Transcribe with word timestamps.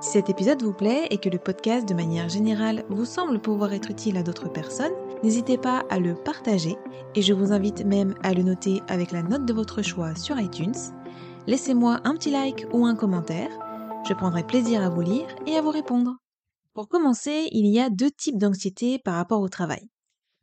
Si 0.00 0.10
cet 0.10 0.28
épisode 0.28 0.62
vous 0.62 0.74
plaît 0.74 1.06
et 1.10 1.16
que 1.16 1.30
le 1.30 1.38
podcast 1.38 1.88
de 1.88 1.94
manière 1.94 2.28
générale 2.28 2.84
vous 2.90 3.06
semble 3.06 3.40
pouvoir 3.40 3.72
être 3.72 3.90
utile 3.90 4.18
à 4.18 4.22
d'autres 4.22 4.52
personnes, 4.52 4.92
n'hésitez 5.22 5.56
pas 5.56 5.84
à 5.88 5.98
le 5.98 6.14
partager 6.14 6.76
et 7.14 7.22
je 7.22 7.32
vous 7.32 7.50
invite 7.50 7.82
même 7.84 8.14
à 8.22 8.34
le 8.34 8.42
noter 8.42 8.82
avec 8.88 9.10
la 9.10 9.22
note 9.22 9.46
de 9.46 9.54
votre 9.54 9.80
choix 9.80 10.14
sur 10.14 10.38
iTunes. 10.38 10.76
Laissez-moi 11.46 12.00
un 12.04 12.12
petit 12.12 12.30
like 12.30 12.66
ou 12.74 12.84
un 12.84 12.94
commentaire, 12.94 13.50
je 14.06 14.12
prendrai 14.12 14.42
plaisir 14.42 14.82
à 14.82 14.90
vous 14.90 15.00
lire 15.00 15.26
et 15.46 15.56
à 15.56 15.62
vous 15.62 15.70
répondre. 15.70 16.16
Pour 16.74 16.88
commencer, 16.88 17.48
il 17.52 17.66
y 17.66 17.80
a 17.80 17.88
deux 17.88 18.10
types 18.10 18.38
d'anxiété 18.38 18.98
par 18.98 19.14
rapport 19.14 19.40
au 19.40 19.48
travail. 19.48 19.88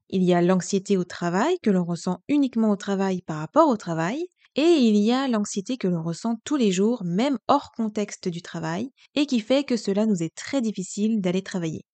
Il 0.10 0.23
y 0.23 0.34
a 0.34 0.42
l'anxiété 0.42 0.98
au 0.98 1.04
travail 1.04 1.58
que 1.62 1.70
l'on 1.70 1.84
ressent 1.84 2.22
uniquement 2.28 2.72
au 2.72 2.76
travail 2.76 3.22
par 3.22 3.38
rapport 3.38 3.70
au 3.70 3.78
travail, 3.78 4.26
et 4.56 4.62
il 4.62 4.98
y 4.98 5.12
a 5.12 5.28
l'anxiété 5.28 5.78
que 5.78 5.88
l'on 5.88 6.04
ressent 6.04 6.36
tous 6.44 6.56
les 6.56 6.72
jours, 6.72 7.04
même 7.06 7.38
hors 7.48 7.72
contexte 7.72 8.28
du 8.28 8.42
travail, 8.42 8.90
et 9.16 9.26
qui 9.26 9.40
fait 9.40 9.64
que 9.64 9.78
cela 9.78 10.06
nous 10.06 10.22
est 10.22 10.36
très 10.36 10.62
difficile 10.62 11.22
d'aller 11.22 11.42
travailler. 11.42 11.86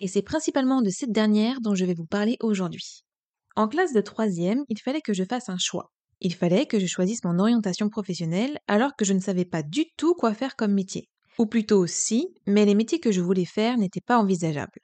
Et 0.00 0.08
c'est 0.08 0.22
principalement 0.22 0.82
de 0.82 0.90
cette 0.90 1.12
dernière 1.12 1.60
dont 1.60 1.74
je 1.74 1.84
vais 1.84 1.94
vous 1.94 2.06
parler 2.06 2.36
aujourd'hui. 2.40 3.04
En 3.56 3.68
classe 3.68 3.92
de 3.92 4.00
troisième, 4.00 4.64
il 4.68 4.80
fallait 4.80 5.00
que 5.00 5.14
je 5.14 5.24
fasse 5.24 5.48
un 5.48 5.58
choix. 5.58 5.90
Il 6.20 6.34
fallait 6.34 6.66
que 6.66 6.78
je 6.78 6.86
choisisse 6.86 7.24
mon 7.24 7.38
orientation 7.38 7.88
professionnelle 7.88 8.58
alors 8.66 8.96
que 8.96 9.04
je 9.04 9.12
ne 9.12 9.20
savais 9.20 9.44
pas 9.44 9.62
du 9.62 9.84
tout 9.96 10.14
quoi 10.14 10.34
faire 10.34 10.56
comme 10.56 10.72
métier. 10.72 11.08
Ou 11.38 11.46
plutôt 11.46 11.86
si, 11.86 12.28
mais 12.46 12.64
les 12.64 12.74
métiers 12.74 13.00
que 13.00 13.12
je 13.12 13.20
voulais 13.20 13.44
faire 13.44 13.76
n'étaient 13.78 14.00
pas 14.00 14.18
envisageables. 14.18 14.80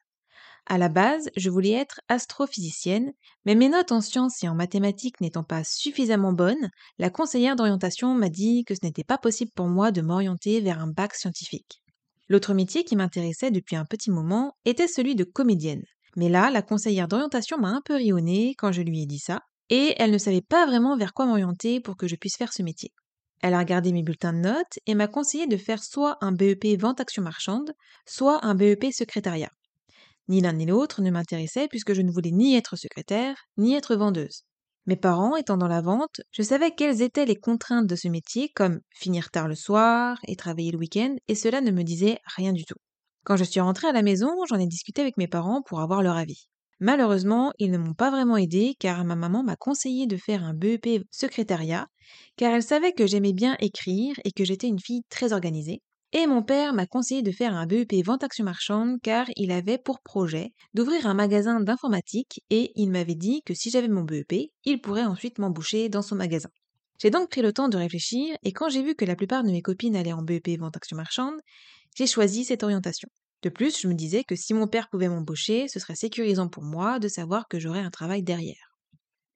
À 0.67 0.79
la 0.79 0.89
base, 0.89 1.31
je 1.37 1.51
voulais 1.51 1.73
être 1.73 2.01
astrophysicienne, 2.09 3.13
mais 3.45 3.55
mes 3.55 3.69
notes 3.69 3.93
en 3.93 4.01
sciences 4.01 4.43
et 4.45 4.49
en 4.49 4.55
mathématiques 4.55 5.21
n'étant 5.21 5.43
pas 5.43 5.65
suffisamment 5.65 6.33
bonnes, 6.33 6.71
la 6.99 7.11
conseillère 7.11 7.57
d'orientation 7.57 8.15
m'a 8.15 8.29
dit 8.29 8.65
que 8.65 8.75
ce 8.75 8.81
n'était 8.85 9.05
pas 9.05 9.19
possible 9.19 9.51
pour 9.55 9.67
moi 9.67 9.91
de 9.91 10.01
m'orienter 10.01 10.61
vers 10.61 10.81
un 10.81 10.87
bac 10.87 11.15
scientifique. 11.15 11.83
L'autre 12.29 12.55
métier 12.55 12.85
qui 12.85 12.95
m'intéressait 12.95 13.51
depuis 13.51 13.77
un 13.77 13.85
petit 13.85 14.11
moment 14.11 14.55
était 14.65 14.87
celui 14.87 15.17
de 15.17 15.25
comédienne. 15.25 15.83
Mais 16.17 16.29
là, 16.29 16.51
la 16.51 16.63
conseillère 16.63 17.09
d'orientation 17.09 17.59
m'a 17.59 17.71
un 17.71 17.83
peu 17.85 17.97
rionné 17.97 18.55
quand 18.57 18.73
je 18.73 18.83
lui 18.83 19.03
ai 19.03 19.07
dit 19.07 19.19
ça, 19.19 19.41
et 19.69 19.95
elle 19.99 20.11
ne 20.11 20.19
savait 20.19 20.41
pas 20.41 20.67
vraiment 20.67 20.97
vers 20.97 21.13
quoi 21.13 21.27
m'orienter 21.27 21.81
pour 21.81 21.97
que 21.97 22.07
je 22.07 22.17
puisse 22.17 22.37
faire 22.37 22.53
ce 22.53 22.63
métier. 22.63 22.93
Elle 23.41 23.55
a 23.55 23.59
regardé 23.59 23.93
mes 23.93 24.03
bulletins 24.03 24.33
de 24.33 24.39
notes 24.39 24.79
et 24.87 24.95
m'a 24.95 25.07
conseillé 25.07 25.47
de 25.47 25.57
faire 25.57 25.83
soit 25.83 26.19
un 26.21 26.33
BEP 26.33 26.79
vente 26.79 27.01
action 27.01 27.23
marchande, 27.23 27.73
soit 28.07 28.45
un 28.45 28.55
BEP 28.55 28.93
secrétariat. 28.93 29.51
Ni 30.31 30.41
l'un 30.41 30.53
ni 30.53 30.65
l'autre 30.65 31.03
ne 31.03 31.11
m'intéressait 31.11 31.67
puisque 31.67 31.93
je 31.93 32.03
ne 32.03 32.13
voulais 32.13 32.31
ni 32.31 32.55
être 32.55 32.77
secrétaire, 32.77 33.35
ni 33.57 33.75
être 33.75 33.97
vendeuse. 33.97 34.45
Mes 34.87 34.95
parents 34.95 35.35
étant 35.35 35.57
dans 35.57 35.67
la 35.67 35.81
vente, 35.81 36.21
je 36.31 36.43
savais 36.43 36.71
quelles 36.71 37.03
étaient 37.03 37.27
les 37.27 37.35
contraintes 37.35 37.89
de 37.89 37.97
ce 37.97 38.07
métier, 38.07 38.49
comme 38.55 38.79
finir 38.95 39.33
tard 39.33 39.49
le 39.49 39.57
soir 39.57 40.21
et 40.29 40.37
travailler 40.37 40.71
le 40.71 40.79
week-end, 40.79 41.17
et 41.27 41.35
cela 41.35 41.61
ne 41.61 41.73
me 41.73 41.83
disait 41.83 42.19
rien 42.37 42.53
du 42.53 42.65
tout. 42.65 42.79
Quand 43.25 43.37
je 43.37 43.43
suis 43.43 43.59
rentrée 43.59 43.89
à 43.89 43.93
la 43.93 44.03
maison, 44.03 44.31
j'en 44.49 44.61
ai 44.61 44.69
discuté 44.69 45.03
avec 45.03 45.17
mes 45.17 45.27
parents 45.27 45.63
pour 45.63 45.81
avoir 45.81 46.01
leur 46.01 46.17
avis. 46.17 46.47
Malheureusement, 46.79 47.53
ils 47.59 47.73
ne 47.73 47.79
m'ont 47.79 47.95
pas 47.95 48.13
vraiment 48.13 48.37
aidé 48.37 48.77
car 48.79 49.05
ma 49.05 49.17
maman 49.17 49.43
m'a 49.43 49.57
conseillé 49.57 50.07
de 50.07 50.17
faire 50.17 50.45
un 50.45 50.55
BEP 50.55 51.03
secrétariat 51.11 51.89
car 52.37 52.55
elle 52.55 52.63
savait 52.63 52.93
que 52.93 53.09
j'aimais 53.09 53.33
bien 53.33 53.57
écrire 53.59 54.15
et 54.25 54.31
que 54.31 54.45
j'étais 54.45 54.69
une 54.69 54.79
fille 54.79 55.03
très 55.11 55.33
organisée. 55.33 55.83
Et 56.13 56.27
mon 56.27 56.43
père 56.43 56.73
m'a 56.73 56.87
conseillé 56.87 57.23
de 57.23 57.31
faire 57.31 57.55
un 57.55 57.67
BEP 57.67 58.05
vente 58.05 58.25
action 58.25 58.45
marchande 58.45 59.01
car 59.01 59.27
il 59.37 59.53
avait 59.53 59.79
pour 59.79 60.01
projet 60.01 60.53
d'ouvrir 60.75 61.07
un 61.07 61.15
magasin 61.15 61.61
d'informatique 61.61 62.43
et 62.51 62.73
il 62.75 62.91
m'avait 62.91 63.15
dit 63.15 63.43
que 63.47 63.55
si 63.55 63.71
j'avais 63.71 63.87
mon 63.87 64.03
BEP, 64.03 64.51
il 64.65 64.81
pourrait 64.81 65.05
ensuite 65.05 65.39
m'embaucher 65.39 65.89
dans 65.89 66.03
son 66.03 66.17
magasin. 66.17 66.51
J'ai 67.01 67.11
donc 67.11 67.31
pris 67.31 67.43
le 67.43 67.53
temps 67.53 67.69
de 67.69 67.77
réfléchir 67.77 68.35
et 68.43 68.53
quand 68.53 68.69
j'ai 68.69 68.83
vu 68.83 68.97
que 68.97 69.05
la 69.05 69.15
plupart 69.15 69.45
de 69.45 69.53
mes 69.53 69.63
copines 69.63 69.95
allaient 69.95 70.13
en 70.13 70.23
BEP 70.23 70.59
vente 70.59 70.77
action 70.77 70.97
marchande, 70.97 71.39
j'ai 71.97 72.09
choisi 72.09 72.45
cette 72.45 72.65
orientation. 72.65 73.09
De 73.43 73.49
plus, 73.49 73.81
je 73.81 73.87
me 73.87 73.95
disais 73.95 74.25
que 74.25 74.35
si 74.35 74.53
mon 74.53 74.67
père 74.67 74.89
pouvait 74.91 75.09
m'embaucher, 75.09 75.69
ce 75.69 75.79
serait 75.79 75.95
sécurisant 75.95 76.49
pour 76.49 76.65
moi 76.65 76.99
de 76.99 77.07
savoir 77.07 77.47
que 77.49 77.61
j'aurais 77.61 77.81
un 77.81 77.91
travail 77.91 78.25
derrière. 78.25 78.77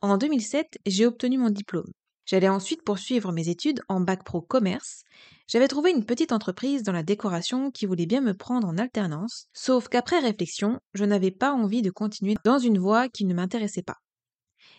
En 0.01 0.19
2007, 0.19 0.79
j'ai 0.87 1.07
obtenu 1.07 1.39
mon 1.39 1.51
diplôme. 1.51 1.91
J'allais 2.27 2.49
ensuite 2.49 2.83
poursuivre 2.83 3.33
mes 3.33 3.49
études 3.49 3.83
en 3.89 4.01
bac 4.01 4.25
pro 4.25 4.41
commerce. 4.41 5.03
J'avais 5.47 5.69
trouvé 5.69 5.91
une 5.91 6.07
petite 6.07 6.33
entreprise 6.33 6.83
dans 6.83 6.93
la 6.93 7.03
décoration 7.03 7.71
qui 7.71 7.85
voulait 7.85 8.07
bien 8.07 8.23
me 8.23 8.33
prendre 8.33 8.67
en 8.67 8.79
alternance, 8.79 9.47
sauf 9.53 9.89
qu'après 9.89 10.21
réflexion, 10.21 10.81
je 10.95 11.05
n'avais 11.05 11.31
pas 11.31 11.53
envie 11.53 11.83
de 11.83 11.91
continuer 11.91 12.35
dans 12.45 12.59
une 12.59 12.79
voie 12.79 13.09
qui 13.11 13.27
ne 13.27 13.35
m'intéressait 13.35 13.83
pas. 13.83 13.99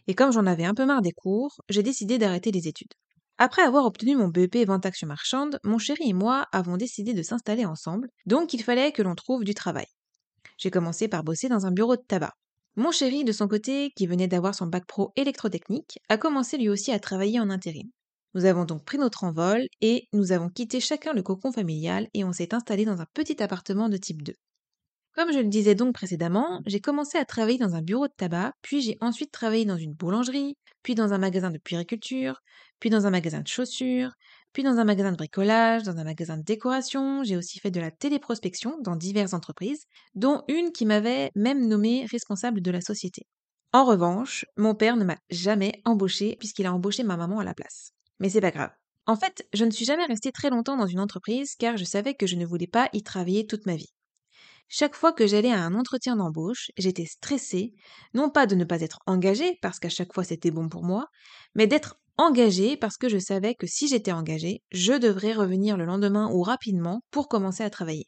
Et 0.08 0.16
comme 0.16 0.32
j'en 0.32 0.48
avais 0.48 0.66
un 0.66 0.74
peu 0.74 0.86
marre 0.86 1.04
des 1.04 1.12
cours, 1.12 1.62
j'ai 1.70 1.84
décidé 1.84 2.18
d'arrêter 2.18 2.52
les 2.52 2.68
études. 2.68 2.94
Après 3.38 3.62
avoir 3.62 3.86
obtenu 3.86 4.16
mon 4.16 4.30
BEP 4.30 4.66
vente 4.66 4.86
action 4.86 5.08
marchande, 5.08 5.60
mon 5.64 5.78
chéri 5.78 6.10
et 6.10 6.14
moi 6.14 6.48
avons 6.52 6.78
décidé 6.78 7.14
de 7.14 7.22
s'installer 7.22 7.66
ensemble, 7.66 8.10
donc 8.26 8.54
il 8.54 8.64
fallait 8.64 8.92
que 8.92 9.02
l'on 9.02 9.14
trouve 9.14 9.44
du 9.44 9.54
travail. 9.54 9.88
J'ai 10.58 10.72
commencé 10.72 11.08
par 11.08 11.24
bosser 11.24 11.50
dans 11.50 11.66
un 11.66 11.72
bureau 11.72 11.96
de 11.96 12.02
tabac. 12.02 12.34
Mon 12.78 12.92
chéri, 12.92 13.24
de 13.24 13.32
son 13.32 13.48
côté, 13.48 13.92
qui 13.96 14.06
venait 14.08 14.28
d'avoir 14.28 14.54
son 14.54 14.68
bac 14.68 14.86
pro 14.86 15.12
électrotechnique, 15.16 16.00
a 16.10 16.18
commencé 16.18 16.58
lui 16.58 16.70
aussi 16.70 16.92
à 16.92 17.00
travailler 17.00 17.40
en 17.40 17.50
intérim. 17.50 17.90
Nous 18.34 18.46
avons 18.46 18.66
donc 18.66 18.84
pris 18.84 18.98
notre 18.98 19.24
envol 19.24 19.66
et 19.80 20.08
nous 20.12 20.34
avons 20.34 20.50
quitté 20.50 20.82
chacun 20.82 21.14
le 21.14 21.24
cocon 21.24 21.54
familial 21.54 22.10
et 22.14 22.26
on 22.26 22.34
s'est 22.34 22.54
installé 22.54 22.84
dans 22.84 23.00
un 23.00 23.06
petit 23.14 23.42
appartement 23.42 23.88
de 23.88 23.96
type 23.96 24.24
2. 24.24 24.34
Comme 25.14 25.32
je 25.32 25.40
le 25.40 25.48
disais 25.48 25.76
donc 25.76 25.94
précédemment, 25.94 26.62
j'ai 26.66 26.82
commencé 26.82 27.18
à 27.18 27.24
travailler 27.24 27.58
dans 27.58 27.76
un 27.76 27.82
bureau 27.82 28.08
de 28.08 28.14
tabac, 28.18 28.52
puis 28.62 28.82
j'ai 28.82 28.98
ensuite 29.00 29.32
travaillé 29.32 29.64
dans 29.64 29.78
une 29.78 29.94
boulangerie, 29.94 30.58
puis 30.84 30.96
dans 30.96 31.14
un 31.14 31.18
magasin 31.18 31.52
de 31.52 31.58
puériculture, 31.58 32.42
puis 32.82 32.90
dans 32.90 33.08
un 33.08 33.12
magasin 33.12 33.40
de 33.40 33.48
chaussures, 33.48 34.12
puis 34.56 34.64
dans 34.64 34.78
un 34.78 34.86
magasin 34.86 35.12
de 35.12 35.18
bricolage, 35.18 35.84
dans 35.84 35.98
un 35.98 36.06
magasin 36.06 36.38
de 36.38 36.42
décoration. 36.42 37.26
J'ai 37.26 37.36
aussi 37.36 37.60
fait 37.60 37.72
de 37.72 37.82
la 37.82 37.92
téléprospection 37.92 38.78
dans 38.82 38.96
diverses 38.96 39.34
entreprises, 39.34 39.84
dont 40.16 40.44
une 40.48 40.72
qui 40.72 40.86
m'avait 40.86 41.30
même 41.36 41.68
nommé 41.68 42.06
responsable 42.10 42.62
de 42.62 42.72
la 42.72 42.80
société. 42.80 43.28
En 43.74 43.84
revanche, 43.84 44.46
mon 44.56 44.74
père 44.74 44.96
ne 44.96 45.04
m'a 45.04 45.18
jamais 45.30 45.82
embauché 45.84 46.38
puisqu'il 46.40 46.68
a 46.68 46.74
embauché 46.74 47.04
ma 47.04 47.18
maman 47.18 47.40
à 47.40 47.44
la 47.44 47.54
place. 47.54 47.92
Mais 48.22 48.30
c'est 48.30 48.40
pas 48.40 48.52
grave. 48.52 48.72
En 49.06 49.18
fait, 49.18 49.46
je 49.52 49.66
ne 49.66 49.72
suis 49.72 49.84
jamais 49.84 50.06
restée 50.06 50.32
très 50.32 50.50
longtemps 50.50 50.78
dans 50.78 50.88
une 50.88 51.02
entreprise 51.02 51.56
car 51.56 51.76
je 51.76 51.84
savais 51.84 52.14
que 52.14 52.26
je 52.26 52.38
ne 52.38 52.46
voulais 52.46 52.66
pas 52.66 52.88
y 52.94 53.04
travailler 53.04 53.48
toute 53.48 53.66
ma 53.66 53.76
vie. 53.76 53.92
Chaque 54.70 54.96
fois 54.96 55.12
que 55.12 55.28
j'allais 55.28 55.52
à 55.52 55.60
un 55.60 55.76
entretien 55.76 56.16
d'embauche, 56.16 56.72
j'étais 56.78 57.06
stressée, 57.06 57.74
non 58.14 58.30
pas 58.30 58.46
de 58.46 58.56
ne 58.56 58.64
pas 58.64 58.80
être 58.80 59.00
engagée, 59.06 59.60
parce 59.62 59.80
qu'à 59.80 59.90
chaque 59.90 60.14
fois 60.14 60.24
c'était 60.24 60.50
bon 60.50 60.70
pour 60.70 60.84
moi, 60.84 61.08
mais 61.56 61.68
d'être 61.68 62.00
engagée 62.18 62.78
parce 62.78 62.98
que 62.98 63.10
je 63.10 63.18
savais 63.18 63.56
que 63.56 63.68
si 63.68 63.88
j'étais 63.88 64.12
engagée, 64.12 64.62
je 64.72 64.94
devrais 64.94 65.34
revenir 65.34 65.78
le 65.78 65.86
lendemain 65.86 66.30
ou 66.32 66.42
rapidement 66.42 67.02
pour 67.12 67.28
commencer 67.28 67.64
à 67.64 67.70
travailler. 67.70 68.08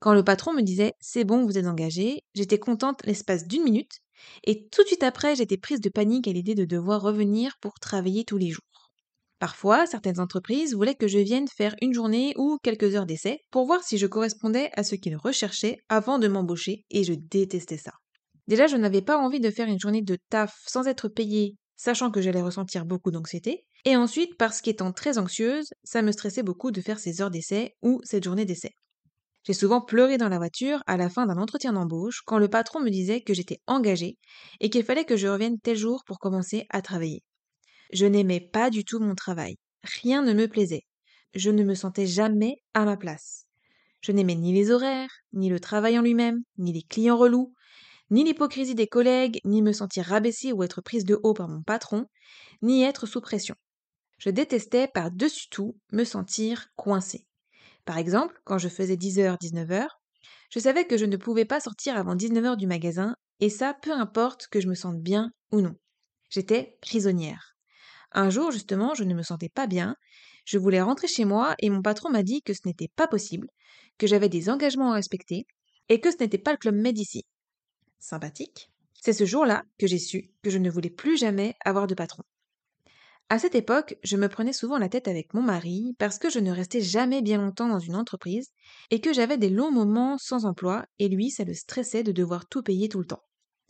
Quand 0.00 0.14
le 0.14 0.24
patron 0.24 0.52
me 0.52 0.62
disait 0.62 0.94
c'est 1.00 1.24
bon, 1.24 1.44
vous 1.44 1.58
êtes 1.58 1.66
engagée, 1.66 2.22
j'étais 2.34 2.58
contente 2.58 3.04
l'espace 3.04 3.46
d'une 3.46 3.62
minute, 3.62 4.00
et 4.44 4.66
tout 4.68 4.82
de 4.82 4.88
suite 4.88 5.04
après 5.04 5.36
j'étais 5.36 5.56
prise 5.56 5.80
de 5.80 5.90
panique 5.90 6.26
à 6.26 6.32
l'idée 6.32 6.54
de 6.54 6.64
devoir 6.64 7.02
revenir 7.02 7.56
pour 7.60 7.74
travailler 7.80 8.24
tous 8.24 8.38
les 8.38 8.50
jours. 8.50 8.90
Parfois, 9.38 9.86
certaines 9.86 10.20
entreprises 10.20 10.74
voulaient 10.74 10.94
que 10.94 11.08
je 11.08 11.18
vienne 11.18 11.48
faire 11.48 11.74
une 11.82 11.92
journée 11.92 12.32
ou 12.36 12.58
quelques 12.62 12.94
heures 12.94 13.06
d'essai 13.06 13.40
pour 13.50 13.66
voir 13.66 13.82
si 13.82 13.98
je 13.98 14.06
correspondais 14.06 14.70
à 14.74 14.84
ce 14.84 14.94
qu'ils 14.94 15.16
recherchaient 15.16 15.78
avant 15.88 16.18
de 16.20 16.28
m'embaucher 16.28 16.84
et 16.90 17.02
je 17.02 17.14
détestais 17.14 17.76
ça. 17.76 17.92
Déjà, 18.46 18.68
je 18.68 18.76
n'avais 18.76 19.02
pas 19.02 19.18
envie 19.18 19.40
de 19.40 19.50
faire 19.50 19.66
une 19.66 19.80
journée 19.80 20.02
de 20.02 20.16
taf 20.30 20.54
sans 20.66 20.86
être 20.86 21.08
payée, 21.08 21.56
sachant 21.82 22.12
que 22.12 22.22
j'allais 22.22 22.42
ressentir 22.42 22.84
beaucoup 22.84 23.10
d'anxiété. 23.10 23.64
Et 23.84 23.96
ensuite, 23.96 24.36
parce 24.36 24.60
qu'étant 24.60 24.92
très 24.92 25.18
anxieuse, 25.18 25.74
ça 25.82 26.00
me 26.00 26.12
stressait 26.12 26.44
beaucoup 26.44 26.70
de 26.70 26.80
faire 26.80 27.00
ces 27.00 27.20
heures 27.20 27.30
d'essai 27.30 27.74
ou 27.82 28.00
cette 28.04 28.22
journée 28.22 28.44
d'essai. 28.44 28.70
J'ai 29.44 29.52
souvent 29.52 29.80
pleuré 29.80 30.16
dans 30.16 30.28
la 30.28 30.38
voiture 30.38 30.80
à 30.86 30.96
la 30.96 31.10
fin 31.10 31.26
d'un 31.26 31.38
entretien 31.38 31.72
d'embauche 31.72 32.22
quand 32.24 32.38
le 32.38 32.46
patron 32.46 32.78
me 32.78 32.88
disait 32.88 33.22
que 33.22 33.34
j'étais 33.34 33.58
engagée 33.66 34.16
et 34.60 34.70
qu'il 34.70 34.84
fallait 34.84 35.04
que 35.04 35.16
je 35.16 35.26
revienne 35.26 35.58
tel 35.58 35.76
jour 35.76 36.04
pour 36.06 36.20
commencer 36.20 36.66
à 36.70 36.82
travailler. 36.82 37.24
Je 37.92 38.06
n'aimais 38.06 38.38
pas 38.40 38.70
du 38.70 38.84
tout 38.84 39.00
mon 39.00 39.16
travail. 39.16 39.56
Rien 39.82 40.22
ne 40.22 40.34
me 40.34 40.46
plaisait. 40.46 40.84
Je 41.34 41.50
ne 41.50 41.64
me 41.64 41.74
sentais 41.74 42.06
jamais 42.06 42.58
à 42.74 42.84
ma 42.84 42.96
place. 42.96 43.46
Je 44.02 44.12
n'aimais 44.12 44.36
ni 44.36 44.52
les 44.52 44.70
horaires, 44.70 45.10
ni 45.32 45.48
le 45.48 45.58
travail 45.58 45.98
en 45.98 46.02
lui-même, 46.02 46.42
ni 46.58 46.72
les 46.72 46.82
clients 46.82 47.16
relous, 47.16 47.52
ni 48.12 48.24
l'hypocrisie 48.24 48.74
des 48.74 48.86
collègues, 48.86 49.40
ni 49.44 49.62
me 49.62 49.72
sentir 49.72 50.04
rabaissée 50.04 50.52
ou 50.52 50.62
être 50.62 50.82
prise 50.82 51.06
de 51.06 51.18
haut 51.22 51.32
par 51.32 51.48
mon 51.48 51.62
patron, 51.62 52.06
ni 52.60 52.84
être 52.84 53.06
sous 53.06 53.22
pression. 53.22 53.54
Je 54.18 54.28
détestais 54.28 54.86
par-dessus 54.86 55.48
tout 55.48 55.76
me 55.92 56.04
sentir 56.04 56.68
coincée. 56.76 57.26
Par 57.86 57.96
exemple, 57.96 58.38
quand 58.44 58.58
je 58.58 58.68
faisais 58.68 58.96
10h, 58.96 59.38
19h, 59.40 59.86
je 60.50 60.58
savais 60.58 60.86
que 60.86 60.98
je 60.98 61.06
ne 61.06 61.16
pouvais 61.16 61.46
pas 61.46 61.58
sortir 61.58 61.96
avant 61.96 62.14
19h 62.14 62.56
du 62.56 62.66
magasin, 62.66 63.16
et 63.40 63.48
ça 63.48 63.74
peu 63.80 63.92
importe 63.92 64.46
que 64.48 64.60
je 64.60 64.68
me 64.68 64.74
sente 64.74 65.00
bien 65.00 65.32
ou 65.50 65.62
non. 65.62 65.74
J'étais 66.28 66.76
prisonnière. 66.82 67.56
Un 68.12 68.28
jour, 68.28 68.50
justement, 68.50 68.94
je 68.94 69.04
ne 69.04 69.14
me 69.14 69.22
sentais 69.22 69.48
pas 69.48 69.66
bien, 69.66 69.96
je 70.44 70.58
voulais 70.58 70.82
rentrer 70.82 71.08
chez 71.08 71.24
moi 71.24 71.54
et 71.60 71.70
mon 71.70 71.80
patron 71.80 72.10
m'a 72.10 72.22
dit 72.22 72.42
que 72.42 72.52
ce 72.52 72.60
n'était 72.66 72.90
pas 72.94 73.08
possible, 73.08 73.48
que 73.96 74.06
j'avais 74.06 74.28
des 74.28 74.50
engagements 74.50 74.92
à 74.92 74.96
respecter, 74.96 75.46
et 75.88 75.98
que 75.98 76.10
ce 76.10 76.18
n'était 76.20 76.38
pas 76.38 76.52
le 76.52 76.58
club 76.58 76.74
med 76.74 76.98
ici. 76.98 77.24
Sympathique. 78.02 78.72
C'est 79.00 79.12
ce 79.12 79.24
jour-là 79.24 79.62
que 79.78 79.86
j'ai 79.86 80.00
su 80.00 80.32
que 80.42 80.50
je 80.50 80.58
ne 80.58 80.68
voulais 80.68 80.90
plus 80.90 81.16
jamais 81.16 81.54
avoir 81.64 81.86
de 81.86 81.94
patron. 81.94 82.24
À 83.28 83.38
cette 83.38 83.54
époque, 83.54 83.96
je 84.02 84.16
me 84.16 84.28
prenais 84.28 84.52
souvent 84.52 84.76
la 84.76 84.88
tête 84.88 85.06
avec 85.06 85.32
mon 85.34 85.40
mari 85.40 85.94
parce 86.00 86.18
que 86.18 86.28
je 86.28 86.40
ne 86.40 86.50
restais 86.50 86.80
jamais 86.80 87.22
bien 87.22 87.38
longtemps 87.38 87.68
dans 87.68 87.78
une 87.78 87.94
entreprise 87.94 88.48
et 88.90 89.00
que 89.00 89.12
j'avais 89.12 89.38
des 89.38 89.50
longs 89.50 89.70
moments 89.70 90.18
sans 90.18 90.46
emploi 90.46 90.84
et 90.98 91.08
lui, 91.08 91.30
ça 91.30 91.44
le 91.44 91.54
stressait 91.54 92.02
de 92.02 92.10
devoir 92.10 92.48
tout 92.48 92.64
payer 92.64 92.88
tout 92.88 92.98
le 92.98 93.06
temps. 93.06 93.22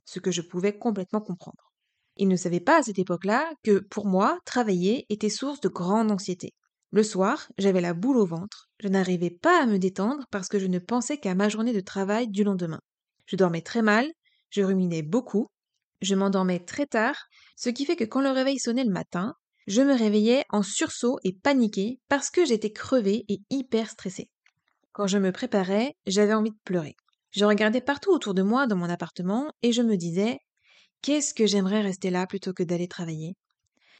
Ce 0.06 0.18
que 0.18 0.30
je 0.30 0.40
pouvais 0.40 0.78
complètement 0.78 1.20
comprendre. 1.20 1.70
Il 2.16 2.28
ne 2.28 2.36
savait 2.36 2.60
pas 2.60 2.78
à 2.78 2.82
cette 2.82 2.98
époque-là 2.98 3.52
que 3.62 3.80
pour 3.80 4.06
moi, 4.06 4.38
travailler 4.46 5.04
était 5.10 5.28
source 5.28 5.60
de 5.60 5.68
grande 5.68 6.10
anxiété. 6.10 6.54
Le 6.90 7.02
soir, 7.02 7.48
j'avais 7.58 7.82
la 7.82 7.92
boule 7.92 8.16
au 8.16 8.26
ventre, 8.26 8.70
je 8.80 8.88
n'arrivais 8.88 9.30
pas 9.30 9.62
à 9.62 9.66
me 9.66 9.78
détendre 9.78 10.24
parce 10.30 10.48
que 10.48 10.58
je 10.58 10.68
ne 10.68 10.78
pensais 10.78 11.18
qu'à 11.18 11.34
ma 11.34 11.50
journée 11.50 11.74
de 11.74 11.80
travail 11.80 12.28
du 12.28 12.44
lendemain. 12.44 12.80
Je 13.26 13.36
dormais 13.36 13.62
très 13.62 13.82
mal, 13.82 14.10
je 14.52 14.62
ruminais 14.62 15.02
beaucoup, 15.02 15.48
je 16.02 16.14
m'endormais 16.14 16.60
très 16.60 16.86
tard, 16.86 17.16
ce 17.56 17.70
qui 17.70 17.84
fait 17.84 17.96
que 17.96 18.04
quand 18.04 18.20
le 18.20 18.30
réveil 18.30 18.58
sonnait 18.58 18.84
le 18.84 18.92
matin, 18.92 19.34
je 19.66 19.82
me 19.82 19.96
réveillais 19.96 20.44
en 20.50 20.62
sursaut 20.62 21.18
et 21.24 21.32
paniquée 21.32 22.00
parce 22.08 22.30
que 22.30 22.44
j'étais 22.44 22.72
crevée 22.72 23.24
et 23.28 23.38
hyper 23.50 23.88
stressée. 23.88 24.28
Quand 24.92 25.06
je 25.06 25.18
me 25.18 25.32
préparais, 25.32 25.94
j'avais 26.06 26.34
envie 26.34 26.50
de 26.50 26.58
pleurer. 26.64 26.94
Je 27.30 27.46
regardais 27.46 27.80
partout 27.80 28.10
autour 28.10 28.34
de 28.34 28.42
moi 28.42 28.66
dans 28.66 28.76
mon 28.76 28.90
appartement 28.90 29.50
et 29.62 29.72
je 29.72 29.82
me 29.82 29.96
disais 29.96 30.38
Qu'est-ce 31.00 31.34
que 31.34 31.46
j'aimerais 31.46 31.80
rester 31.80 32.10
là 32.10 32.26
plutôt 32.26 32.52
que 32.52 32.62
d'aller 32.62 32.88
travailler? 32.88 33.34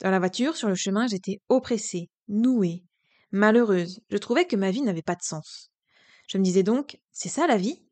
Dans 0.02 0.10
la 0.10 0.19
voiture, 0.19 0.56
sur 0.56 0.69
le 0.69 0.75
chemin, 0.75 1.06
j'étais 1.06 1.40
oppressée, 1.48 2.10
nouée, 2.28 2.84
malheureuse. 3.31 4.00
Je 4.10 4.19
trouvais 4.19 4.46
que 4.46 4.56
ma 4.56 4.70
vie 4.70 4.82
n'avait 4.82 5.02
pas 5.02 5.14
de 5.14 5.22
sens. 5.22 5.70
Je 6.28 6.38
me 6.38 6.44
disais 6.44 6.62
donc 6.62 6.98
C'est 7.10 7.28
ça 7.28 7.46
la 7.46 7.56
vie? 7.56 7.82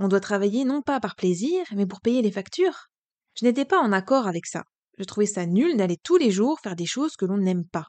On 0.00 0.06
doit 0.06 0.20
travailler 0.20 0.64
non 0.64 0.80
pas 0.80 1.00
par 1.00 1.16
plaisir, 1.16 1.64
mais 1.74 1.84
pour 1.84 2.00
payer 2.00 2.22
les 2.22 2.30
factures. 2.30 2.86
Je 3.34 3.44
n'étais 3.44 3.64
pas 3.64 3.80
en 3.80 3.90
accord 3.90 4.28
avec 4.28 4.46
ça. 4.46 4.62
Je 4.96 5.02
trouvais 5.02 5.26
ça 5.26 5.44
nul 5.44 5.76
d'aller 5.76 5.96
tous 5.96 6.16
les 6.16 6.30
jours 6.30 6.60
faire 6.60 6.76
des 6.76 6.86
choses 6.86 7.16
que 7.16 7.24
l'on 7.24 7.38
n'aime 7.38 7.64
pas. 7.64 7.88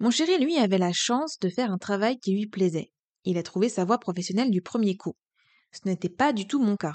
Mon 0.00 0.10
chéri, 0.10 0.38
lui, 0.38 0.56
avait 0.56 0.78
la 0.78 0.92
chance 0.92 1.38
de 1.38 1.50
faire 1.50 1.70
un 1.70 1.78
travail 1.78 2.18
qui 2.18 2.32
lui 2.32 2.46
plaisait. 2.46 2.90
Il 3.24 3.36
a 3.36 3.42
trouvé 3.42 3.68
sa 3.68 3.84
voie 3.84 3.98
professionnelle 3.98 4.50
du 4.50 4.62
premier 4.62 4.96
coup. 4.96 5.14
Ce 5.72 5.80
n'était 5.84 6.08
pas 6.08 6.32
du 6.32 6.46
tout 6.46 6.62
mon 6.62 6.76
cas. 6.76 6.94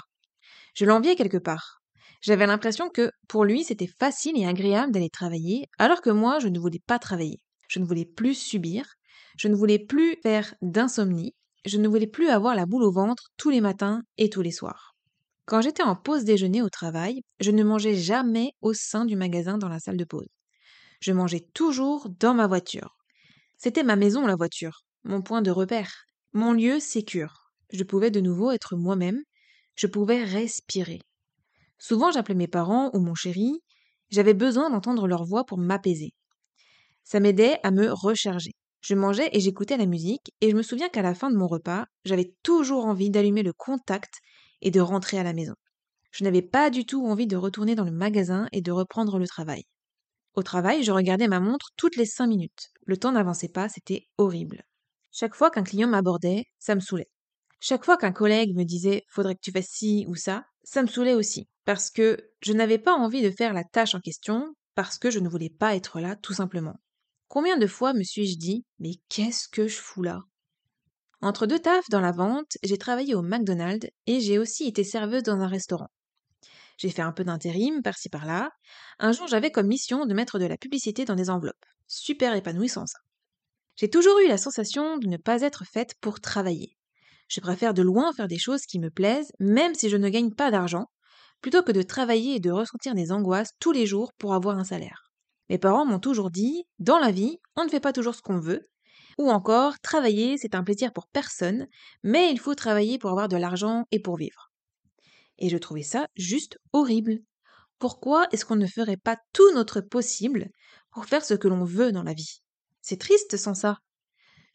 Je 0.74 0.86
l'enviais 0.86 1.14
quelque 1.14 1.38
part. 1.38 1.80
J'avais 2.20 2.46
l'impression 2.46 2.88
que, 2.88 3.12
pour 3.28 3.44
lui, 3.44 3.62
c'était 3.62 3.86
facile 3.86 4.40
et 4.40 4.46
agréable 4.46 4.92
d'aller 4.92 5.10
travailler, 5.10 5.68
alors 5.78 6.00
que 6.00 6.10
moi, 6.10 6.40
je 6.40 6.48
ne 6.48 6.58
voulais 6.58 6.82
pas 6.84 6.98
travailler. 6.98 7.40
Je 7.68 7.78
ne 7.78 7.84
voulais 7.84 8.04
plus 8.04 8.34
subir, 8.34 8.94
je 9.36 9.48
ne 9.48 9.54
voulais 9.54 9.78
plus 9.78 10.16
faire 10.22 10.54
d'insomnie, 10.62 11.34
je 11.64 11.78
ne 11.78 11.88
voulais 11.88 12.06
plus 12.06 12.28
avoir 12.28 12.54
la 12.54 12.66
boule 12.66 12.82
au 12.82 12.92
ventre 12.92 13.30
tous 13.36 13.50
les 13.50 13.60
matins 13.60 14.02
et 14.18 14.28
tous 14.28 14.42
les 14.42 14.50
soirs. 14.50 14.94
Quand 15.44 15.60
j'étais 15.60 15.82
en 15.82 15.96
pause 15.96 16.24
déjeuner 16.24 16.62
au 16.62 16.68
travail, 16.68 17.22
je 17.40 17.50
ne 17.50 17.64
mangeais 17.64 17.94
jamais 17.94 18.52
au 18.60 18.72
sein 18.72 19.04
du 19.04 19.16
magasin 19.16 19.58
dans 19.58 19.68
la 19.68 19.80
salle 19.80 19.96
de 19.96 20.04
pause. 20.04 20.28
Je 21.00 21.12
mangeais 21.12 21.46
toujours 21.52 22.08
dans 22.20 22.34
ma 22.34 22.46
voiture. 22.46 22.96
C'était 23.56 23.82
ma 23.82 23.96
maison, 23.96 24.26
la 24.26 24.36
voiture, 24.36 24.84
mon 25.04 25.22
point 25.22 25.42
de 25.42 25.50
repère, 25.50 26.04
mon 26.32 26.52
lieu 26.52 26.80
sécure. 26.80 27.50
Je 27.72 27.82
pouvais 27.82 28.10
de 28.10 28.20
nouveau 28.20 28.50
être 28.52 28.76
moi-même, 28.76 29.20
je 29.74 29.86
pouvais 29.86 30.22
respirer. 30.22 31.00
Souvent 31.78 32.12
j'appelais 32.12 32.34
mes 32.34 32.48
parents 32.48 32.90
ou 32.94 33.00
mon 33.00 33.14
chéri, 33.14 33.60
j'avais 34.10 34.34
besoin 34.34 34.70
d'entendre 34.70 35.08
leur 35.08 35.24
voix 35.24 35.44
pour 35.44 35.58
m'apaiser. 35.58 36.12
Ça 37.02 37.18
m'aidait 37.18 37.58
à 37.64 37.70
me 37.70 37.90
recharger. 37.90 38.52
Je 38.82 38.96
mangeais 38.96 39.30
et 39.32 39.38
j'écoutais 39.38 39.76
la 39.76 39.86
musique, 39.86 40.34
et 40.40 40.50
je 40.50 40.56
me 40.56 40.62
souviens 40.62 40.88
qu'à 40.88 41.02
la 41.02 41.14
fin 41.14 41.30
de 41.30 41.36
mon 41.36 41.46
repas, 41.46 41.86
j'avais 42.04 42.34
toujours 42.42 42.84
envie 42.84 43.10
d'allumer 43.10 43.44
le 43.44 43.52
contact 43.52 44.14
et 44.60 44.72
de 44.72 44.80
rentrer 44.80 45.18
à 45.18 45.22
la 45.22 45.32
maison. 45.32 45.54
Je 46.10 46.24
n'avais 46.24 46.42
pas 46.42 46.68
du 46.68 46.84
tout 46.84 47.06
envie 47.06 47.28
de 47.28 47.36
retourner 47.36 47.76
dans 47.76 47.84
le 47.84 47.92
magasin 47.92 48.48
et 48.50 48.60
de 48.60 48.72
reprendre 48.72 49.20
le 49.20 49.28
travail. 49.28 49.64
Au 50.34 50.42
travail, 50.42 50.82
je 50.82 50.90
regardais 50.90 51.28
ma 51.28 51.38
montre 51.38 51.70
toutes 51.76 51.96
les 51.96 52.06
cinq 52.06 52.26
minutes. 52.26 52.70
Le 52.84 52.96
temps 52.96 53.12
n'avançait 53.12 53.48
pas, 53.48 53.68
c'était 53.68 54.08
horrible. 54.18 54.64
Chaque 55.12 55.36
fois 55.36 55.50
qu'un 55.50 55.62
client 55.62 55.88
m'abordait, 55.88 56.46
ça 56.58 56.74
me 56.74 56.80
saoulait. 56.80 57.10
Chaque 57.60 57.84
fois 57.84 57.96
qu'un 57.96 58.12
collègue 58.12 58.56
me 58.56 58.64
disait 58.64 59.04
faudrait 59.08 59.36
que 59.36 59.42
tu 59.42 59.52
fasses 59.52 59.70
ci 59.70 60.04
ou 60.08 60.16
ça, 60.16 60.44
ça 60.64 60.82
me 60.82 60.88
saoulait 60.88 61.14
aussi, 61.14 61.48
parce 61.64 61.88
que 61.88 62.18
je 62.40 62.52
n'avais 62.52 62.78
pas 62.78 62.94
envie 62.94 63.22
de 63.22 63.30
faire 63.30 63.52
la 63.52 63.62
tâche 63.62 63.94
en 63.94 64.00
question, 64.00 64.54
parce 64.74 64.98
que 64.98 65.10
je 65.10 65.20
ne 65.20 65.28
voulais 65.28 65.50
pas 65.50 65.76
être 65.76 66.00
là 66.00 66.16
tout 66.16 66.34
simplement. 66.34 66.80
Combien 67.32 67.56
de 67.56 67.66
fois 67.66 67.94
me 67.94 68.02
suis-je 68.02 68.36
dit 68.36 68.66
mais 68.78 68.96
qu'est-ce 69.08 69.48
que 69.48 69.66
je 69.66 69.78
fous 69.78 70.02
là? 70.02 70.20
Entre 71.22 71.46
deux 71.46 71.60
tafs 71.60 71.88
dans 71.88 72.02
la 72.02 72.12
vente, 72.12 72.58
j'ai 72.62 72.76
travaillé 72.76 73.14
au 73.14 73.22
McDonald's 73.22 73.88
et 74.06 74.20
j'ai 74.20 74.38
aussi 74.38 74.66
été 74.66 74.84
serveuse 74.84 75.22
dans 75.22 75.40
un 75.40 75.46
restaurant. 75.46 75.88
J'ai 76.76 76.90
fait 76.90 77.00
un 77.00 77.12
peu 77.12 77.24
d'intérim 77.24 77.80
par-ci 77.80 78.10
par-là. 78.10 78.50
Un 78.98 79.12
jour, 79.12 79.28
j'avais 79.28 79.50
comme 79.50 79.66
mission 79.66 80.04
de 80.04 80.12
mettre 80.12 80.38
de 80.38 80.44
la 80.44 80.58
publicité 80.58 81.06
dans 81.06 81.14
des 81.14 81.30
enveloppes. 81.30 81.64
Super 81.86 82.34
épanouissant 82.34 82.84
ça. 82.84 82.98
J'ai 83.76 83.88
toujours 83.88 84.18
eu 84.18 84.28
la 84.28 84.36
sensation 84.36 84.98
de 84.98 85.06
ne 85.06 85.16
pas 85.16 85.40
être 85.40 85.64
faite 85.64 85.94
pour 86.02 86.20
travailler. 86.20 86.76
Je 87.28 87.40
préfère 87.40 87.72
de 87.72 87.80
loin 87.80 88.12
faire 88.12 88.28
des 88.28 88.36
choses 88.36 88.66
qui 88.66 88.78
me 88.78 88.90
plaisent, 88.90 89.32
même 89.40 89.74
si 89.74 89.88
je 89.88 89.96
ne 89.96 90.10
gagne 90.10 90.34
pas 90.34 90.50
d'argent, 90.50 90.90
plutôt 91.40 91.62
que 91.62 91.72
de 91.72 91.80
travailler 91.80 92.34
et 92.34 92.40
de 92.40 92.50
ressentir 92.50 92.94
des 92.94 93.10
angoisses 93.10 93.52
tous 93.58 93.72
les 93.72 93.86
jours 93.86 94.12
pour 94.18 94.34
avoir 94.34 94.58
un 94.58 94.64
salaire. 94.64 95.11
Mes 95.52 95.58
parents 95.58 95.84
m'ont 95.84 95.98
toujours 95.98 96.30
dit, 96.30 96.64
dans 96.78 96.98
la 96.98 97.10
vie, 97.10 97.38
on 97.56 97.64
ne 97.64 97.68
fait 97.68 97.78
pas 97.78 97.92
toujours 97.92 98.14
ce 98.14 98.22
qu'on 98.22 98.40
veut, 98.40 98.62
ou 99.18 99.30
encore, 99.30 99.78
travailler, 99.80 100.38
c'est 100.38 100.54
un 100.54 100.64
plaisir 100.64 100.94
pour 100.94 101.08
personne, 101.08 101.66
mais 102.02 102.32
il 102.32 102.40
faut 102.40 102.54
travailler 102.54 102.98
pour 102.98 103.10
avoir 103.10 103.28
de 103.28 103.36
l'argent 103.36 103.84
et 103.90 104.00
pour 104.00 104.16
vivre. 104.16 104.50
Et 105.36 105.50
je 105.50 105.58
trouvais 105.58 105.82
ça 105.82 106.06
juste 106.16 106.58
horrible. 106.72 107.18
Pourquoi 107.78 108.28
est-ce 108.32 108.46
qu'on 108.46 108.56
ne 108.56 108.66
ferait 108.66 108.96
pas 108.96 109.18
tout 109.34 109.52
notre 109.52 109.82
possible 109.82 110.48
pour 110.90 111.04
faire 111.04 111.22
ce 111.22 111.34
que 111.34 111.48
l'on 111.48 111.64
veut 111.64 111.92
dans 111.92 112.02
la 112.02 112.14
vie? 112.14 112.40
C'est 112.80 112.98
triste 112.98 113.36
sans 113.36 113.52
ça. 113.52 113.76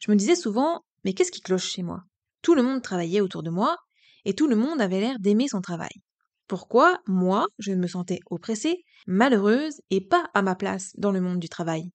Je 0.00 0.10
me 0.10 0.16
disais 0.16 0.34
souvent, 0.34 0.80
mais 1.04 1.12
qu'est-ce 1.12 1.30
qui 1.30 1.42
cloche 1.42 1.70
chez 1.70 1.84
moi? 1.84 2.00
Tout 2.42 2.56
le 2.56 2.64
monde 2.64 2.82
travaillait 2.82 3.20
autour 3.20 3.44
de 3.44 3.50
moi, 3.50 3.76
et 4.24 4.34
tout 4.34 4.48
le 4.48 4.56
monde 4.56 4.80
avait 4.80 4.98
l'air 4.98 5.20
d'aimer 5.20 5.46
son 5.46 5.60
travail. 5.60 5.92
Pourquoi, 6.48 7.00
moi, 7.06 7.46
je 7.58 7.72
me 7.72 7.86
sentais 7.86 8.20
oppressée, 8.30 8.84
malheureuse 9.06 9.80
et 9.90 10.00
pas 10.00 10.28
à 10.34 10.42
ma 10.42 10.56
place 10.56 10.92
dans 10.96 11.12
le 11.12 11.20
monde 11.20 11.38
du 11.38 11.48
travail 11.48 11.92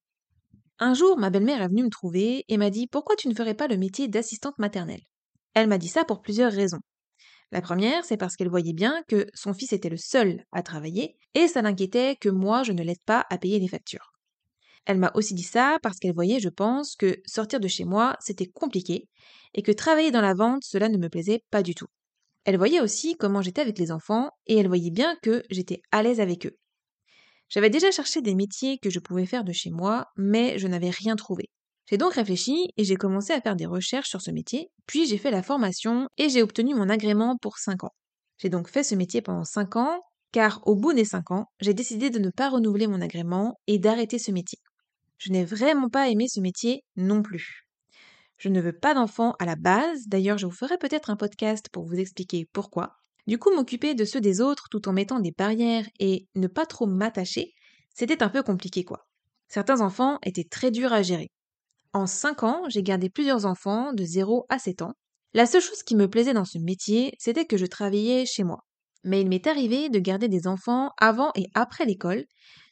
un 0.80 0.94
jour, 0.94 1.18
ma 1.18 1.30
belle-mère 1.30 1.62
est 1.62 1.68
venue 1.68 1.84
me 1.84 1.90
trouver 1.90 2.46
et 2.50 2.58
m'a 2.58 2.70
dit 2.70 2.88
Pourquoi 2.88 3.16
tu 3.16 3.30
ne 3.30 3.34
ferais 3.34 3.54
pas 3.54 3.68
le 3.68 3.78
métier 3.78 4.08
d'assistante 4.08 4.58
maternelle? 4.58 5.04
Elle 5.54 5.68
m'a 5.68 5.78
dit 5.78 5.88
ça 5.88 6.04
pour 6.04 6.22
plusieurs 6.22 6.52
raisons. 6.52 6.82
La 7.52 7.62
première, 7.62 8.04
c'est 8.04 8.18
parce 8.18 8.36
qu'elle 8.36 8.50
voyait 8.50 8.74
bien 8.74 9.04
que 9.08 9.28
son 9.34 9.54
fils 9.54 9.72
était 9.72 9.90
le 9.90 9.98
seul 9.98 10.44
à 10.52 10.64
travailler 10.64 11.16
et 11.36 11.48
ça 11.48 11.62
l'inquiétait 11.62 12.18
que 12.20 12.30
moi 12.30 12.64
je 12.64 12.72
ne 12.72 12.84
l'aide 12.84 13.02
pas 13.06 13.26
à 13.30 13.38
payer 13.38 13.60
les 13.60 13.68
factures. 13.68 14.12
Elle 14.86 14.98
m'a 14.98 15.12
aussi 15.14 15.36
dit 15.36 15.44
ça 15.44 15.78
parce 15.82 16.00
qu'elle 16.00 16.16
voyait, 16.16 16.40
je 16.40 16.50
pense, 16.50 16.96
que 16.96 17.22
sortir 17.26 17.60
de 17.60 17.68
chez 17.68 17.86
moi, 17.86 18.18
c'était 18.20 18.48
compliqué 18.48 19.08
et 19.54 19.62
que 19.62 19.72
travailler 19.72 20.12
dans 20.12 20.22
la 20.22 20.34
vente, 20.34 20.64
cela 20.66 20.90
ne 20.90 20.98
me 20.98 21.08
plaisait 21.08 21.44
pas 21.52 21.64
du 21.64 21.76
tout. 21.76 21.88
Elle 22.46 22.58
voyait 22.58 22.82
aussi 22.82 23.16
comment 23.16 23.42
j'étais 23.42 23.62
avec 23.62 23.80
les 23.80 23.92
enfants 23.92 24.30
et 24.48 24.58
elle 24.58 24.68
voyait 24.68 24.92
bien 24.92 25.16
que 25.22 25.44
j'étais 25.50 25.82
à 25.92 26.04
l'aise 26.04 26.20
avec 26.20 26.46
eux. 26.46 26.58
J'avais 27.50 27.70
déjà 27.70 27.92
cherché 27.92 28.22
des 28.22 28.36
métiers 28.36 28.80
que 28.80 28.90
je 28.90 29.00
pouvais 29.00 29.26
faire 29.26 29.44
de 29.44 29.54
chez 29.54 29.70
moi, 29.70 30.08
mais 30.18 30.58
je 30.58 30.68
n'avais 30.68 30.90
rien 30.90 31.16
trouvé. 31.16 31.50
J'ai 31.90 31.98
donc 31.98 32.14
réfléchi 32.14 32.70
et 32.78 32.84
j'ai 32.84 32.96
commencé 32.96 33.34
à 33.34 33.42
faire 33.42 33.56
des 33.56 33.66
recherches 33.66 34.10
sur 34.10 34.22
ce 34.22 34.32
métier, 34.32 34.72
puis 34.88 35.06
j'ai 35.06 35.18
fait 35.18 35.32
la 35.32 35.44
formation 35.44 36.08
et 36.18 36.30
j'ai 36.30 36.42
obtenu 36.42 36.74
mon 36.74 36.90
agrément 36.90 37.38
pour 37.38 37.58
5 37.58 37.84
ans. 37.84 37.94
J'ai 38.38 38.50
donc 38.50 38.70
fait 38.70 38.84
ce 38.84 38.96
métier 38.96 39.22
pendant 39.22 39.44
5 39.44 39.76
ans, 39.76 40.02
car 40.32 40.62
au 40.66 40.76
bout 40.76 40.94
des 40.94 41.06
5 41.06 41.32
ans, 41.32 41.46
j'ai 41.60 41.74
décidé 41.74 42.10
de 42.10 42.20
ne 42.20 42.30
pas 42.30 42.50
renouveler 42.50 42.88
mon 42.88 43.02
agrément 43.02 43.60
et 43.68 43.80
d'arrêter 43.80 44.18
ce 44.18 44.32
métier. 44.32 44.60
Je 45.18 45.32
n'ai 45.32 45.46
vraiment 45.46 45.90
pas 45.90 46.10
aimé 46.10 46.28
ce 46.28 46.40
métier 46.40 46.84
non 46.96 47.22
plus. 47.22 47.63
Je 48.44 48.50
ne 48.50 48.60
veux 48.60 48.74
pas 48.74 48.94
d'enfants 48.94 49.36
à 49.40 49.46
la 49.46 49.56
base, 49.56 50.08
d'ailleurs 50.08 50.38
je 50.38 50.46
vous 50.46 50.52
ferai 50.52 50.78
peut-être 50.78 51.10
un 51.10 51.16
podcast 51.16 51.70
pour 51.72 51.86
vous 51.86 51.96
expliquer 51.96 52.46
pourquoi. 52.52 52.98
Du 53.26 53.38
coup, 53.38 53.56
m'occuper 53.56 53.96
de 53.96 54.04
ceux 54.04 54.20
des 54.20 54.42
autres 54.42 54.68
tout 54.70 54.90
en 54.90 54.92
mettant 54.92 55.22
des 55.22 55.32
barrières 55.32 55.88
et 56.02 56.28
ne 56.36 56.48
pas 56.48 56.66
trop 56.66 56.86
m'attacher, 56.86 57.54
c'était 57.94 58.22
un 58.22 58.28
peu 58.28 58.44
compliqué 58.44 58.84
quoi. 58.84 59.08
Certains 59.48 59.80
enfants 59.80 60.20
étaient 60.26 60.44
très 60.44 60.72
durs 60.72 60.92
à 60.92 61.04
gérer. 61.04 61.30
En 61.94 62.06
5 62.06 62.44
ans, 62.44 62.64
j'ai 62.68 62.84
gardé 62.84 63.10
plusieurs 63.10 63.46
enfants 63.46 63.94
de 63.94 64.04
0 64.04 64.46
à 64.50 64.60
7 64.60 64.82
ans. 64.82 64.92
La 65.34 65.46
seule 65.46 65.62
chose 65.62 65.82
qui 65.82 65.96
me 65.96 66.10
plaisait 66.10 66.34
dans 66.34 66.44
ce 66.44 66.58
métier, 66.58 67.14
c'était 67.20 67.46
que 67.46 67.56
je 67.56 67.66
travaillais 67.66 68.26
chez 68.26 68.44
moi. 68.44 68.66
Mais 69.06 69.22
il 69.22 69.30
m'est 69.30 69.48
arrivé 69.48 69.88
de 69.88 70.00
garder 70.00 70.28
des 70.28 70.48
enfants 70.48 70.92
avant 70.98 71.32
et 71.36 71.46
après 71.54 71.86
l'école, 71.86 72.26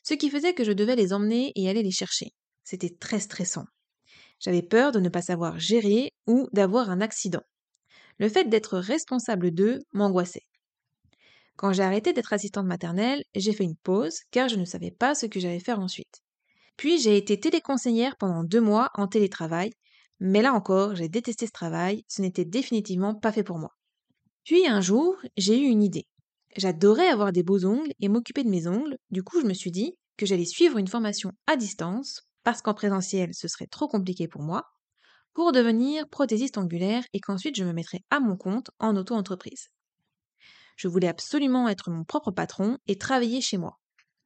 ce 0.03 0.15
qui 0.15 0.29
faisait 0.29 0.53
que 0.53 0.65
je 0.65 0.73
devais 0.73 0.97
les 0.97 1.13
emmener 1.13 1.53
et 1.55 1.69
aller 1.69 1.81
les 1.81 1.91
chercher. 1.91 2.33
C'était 2.65 2.93
très 2.99 3.21
stressant. 3.21 3.63
J'avais 4.41 4.63
peur 4.63 4.91
de 4.91 4.99
ne 4.99 5.09
pas 5.09 5.21
savoir 5.21 5.59
gérer 5.59 6.11
ou 6.27 6.49
d'avoir 6.51 6.89
un 6.89 6.99
accident. 6.99 7.43
Le 8.17 8.27
fait 8.27 8.45
d'être 8.45 8.77
responsable 8.79 9.51
d'eux 9.51 9.79
m'angoissait. 9.93 10.47
Quand 11.55 11.73
j'ai 11.73 11.83
arrêté 11.83 12.11
d'être 12.11 12.33
assistante 12.33 12.65
maternelle, 12.65 13.23
j'ai 13.35 13.53
fait 13.53 13.63
une 13.63 13.75
pause 13.75 14.21
car 14.31 14.49
je 14.49 14.55
ne 14.55 14.65
savais 14.65 14.89
pas 14.89 15.13
ce 15.13 15.27
que 15.27 15.39
j'allais 15.39 15.59
faire 15.59 15.79
ensuite. 15.79 16.21
Puis 16.75 16.99
j'ai 16.99 17.17
été 17.17 17.39
téléconseillère 17.39 18.17
pendant 18.17 18.43
deux 18.43 18.61
mois 18.61 18.89
en 18.95 19.07
télétravail, 19.07 19.71
mais 20.19 20.41
là 20.41 20.53
encore, 20.53 20.95
j'ai 20.95 21.07
détesté 21.07 21.45
ce 21.45 21.51
travail, 21.51 22.03
ce 22.07 22.23
n'était 22.23 22.45
définitivement 22.45 23.13
pas 23.13 23.31
fait 23.31 23.43
pour 23.43 23.59
moi. 23.59 23.75
Puis 24.43 24.67
un 24.67 24.81
jour, 24.81 25.15
j'ai 25.37 25.59
eu 25.59 25.67
une 25.67 25.83
idée. 25.83 26.07
J'adorais 26.57 27.07
avoir 27.07 27.31
des 27.31 27.43
beaux 27.43 27.63
ongles 27.65 27.93
et 27.99 28.09
m'occuper 28.09 28.43
de 28.43 28.49
mes 28.49 28.67
ongles, 28.67 28.97
du 29.11 29.21
coup 29.21 29.39
je 29.39 29.45
me 29.45 29.53
suis 29.53 29.71
dit 29.71 29.93
que 30.17 30.25
j'allais 30.25 30.45
suivre 30.45 30.79
une 30.79 30.87
formation 30.87 31.31
à 31.45 31.55
distance, 31.55 32.23
parce 32.43 32.61
qu'en 32.61 32.73
présentiel 32.73 33.33
ce 33.33 33.47
serait 33.47 33.67
trop 33.67 33.87
compliqué 33.87 34.27
pour 34.27 34.41
moi, 34.41 34.65
pour 35.33 35.51
devenir 35.51 36.07
prothésiste 36.09 36.57
angulaire 36.57 37.03
et 37.13 37.19
qu'ensuite 37.19 37.55
je 37.55 37.63
me 37.63 37.73
mettrais 37.73 38.01
à 38.09 38.19
mon 38.19 38.37
compte 38.37 38.71
en 38.79 38.95
auto-entreprise. 38.95 39.69
Je 40.75 40.87
voulais 40.87 41.07
absolument 41.07 41.69
être 41.69 41.89
mon 41.89 42.03
propre 42.03 42.31
patron 42.31 42.77
et 42.87 42.97
travailler 42.97 43.41
chez 43.41 43.57
moi. 43.57 43.79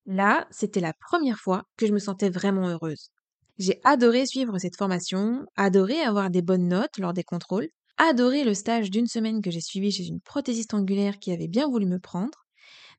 Là, 0.06 0.48
c'était 0.52 0.80
la 0.80 0.94
première 0.94 1.40
fois 1.40 1.64
que 1.78 1.88
je 1.88 1.94
me 1.94 2.00
sentais 2.00 2.30
vraiment 2.30 2.68
heureuse. 2.70 3.10
J'ai 3.58 3.80
adoré 3.84 4.26
suivre 4.26 4.58
cette 4.60 4.78
formation, 4.78 5.46
adoré 5.56 6.02
avoir 6.02 6.30
des 6.30 6.42
bonnes 6.42 6.68
notes 6.68 6.98
lors 6.98 7.14
des 7.14 7.24
contrôles, 7.24 7.70
adoré 7.98 8.44
le 8.44 8.54
stage 8.54 8.92
d'une 8.92 9.08
semaine 9.08 9.42
que 9.42 9.52
j'ai 9.52 9.62
suivi 9.62 9.92
chez 9.92 10.08
une 10.08 10.22
prothésiste 10.22 10.74
angulaire 10.74 11.20
qui 11.20 11.32
avait 11.32 11.48
bien 11.48 11.68
voulu 11.68 11.86
me 11.86 12.00
prendre. 12.00 12.45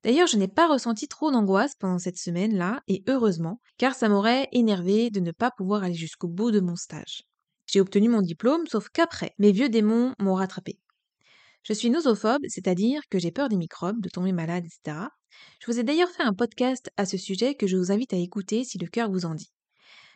D'ailleurs, 0.07 0.29
je 0.29 0.37
n'ai 0.37 0.47
pas 0.47 0.69
ressenti 0.69 1.09
trop 1.09 1.33
d'angoisse 1.33 1.75
pendant 1.75 1.99
cette 1.99 2.17
semaine-là, 2.17 2.81
et 2.87 3.03
heureusement, 3.09 3.61
car 3.77 3.97
ça 3.97 4.09
m'aurait 4.09 4.49
énervé 4.53 5.11
de 5.11 5.19
ne 5.19 5.33
pas 5.33 5.51
pouvoir 5.51 5.83
aller 5.83 5.95
jusqu'au 5.95 6.29
bout 6.29 6.53
de 6.53 6.61
mon 6.61 6.77
stage. 6.77 7.25
J'ai 7.67 7.81
obtenu 7.81 8.09
mon 8.09 8.23
diplôme, 8.23 8.69
sauf 8.69 8.89
qu'après, 8.89 9.35
mes 9.41 9.51
vieux 9.51 9.69
démons 9.69 10.15
m'ont 10.21 10.37
rattrapé. 10.37 10.79
Je 11.65 11.73
suis 11.73 11.91
nosophobe, 11.91 12.43
c'est-à-dire 12.47 13.03
que 13.11 13.19
j'ai 13.19 13.33
peur 13.33 13.49
des 13.49 13.57
microbes, 13.57 14.01
de 14.01 14.09
tomber 14.09 14.31
malade, 14.31 14.65
etc. 14.65 15.09
Je 15.59 15.67
vous 15.67 15.81
ai 15.81 15.83
d'ailleurs 15.83 16.11
fait 16.11 16.23
un 16.23 16.35
podcast 16.35 16.89
à 16.97 17.05
ce 17.05 17.17
sujet 17.17 17.57
que 17.57 17.67
je 17.67 17.77
vous 17.77 17.91
invite 17.91 18.13
à 18.13 18.17
écouter 18.17 18.63
si 18.63 18.79
le 18.79 18.87
cœur 18.87 19.11
vous 19.11 19.25
en 19.25 19.35
dit. 19.35 19.51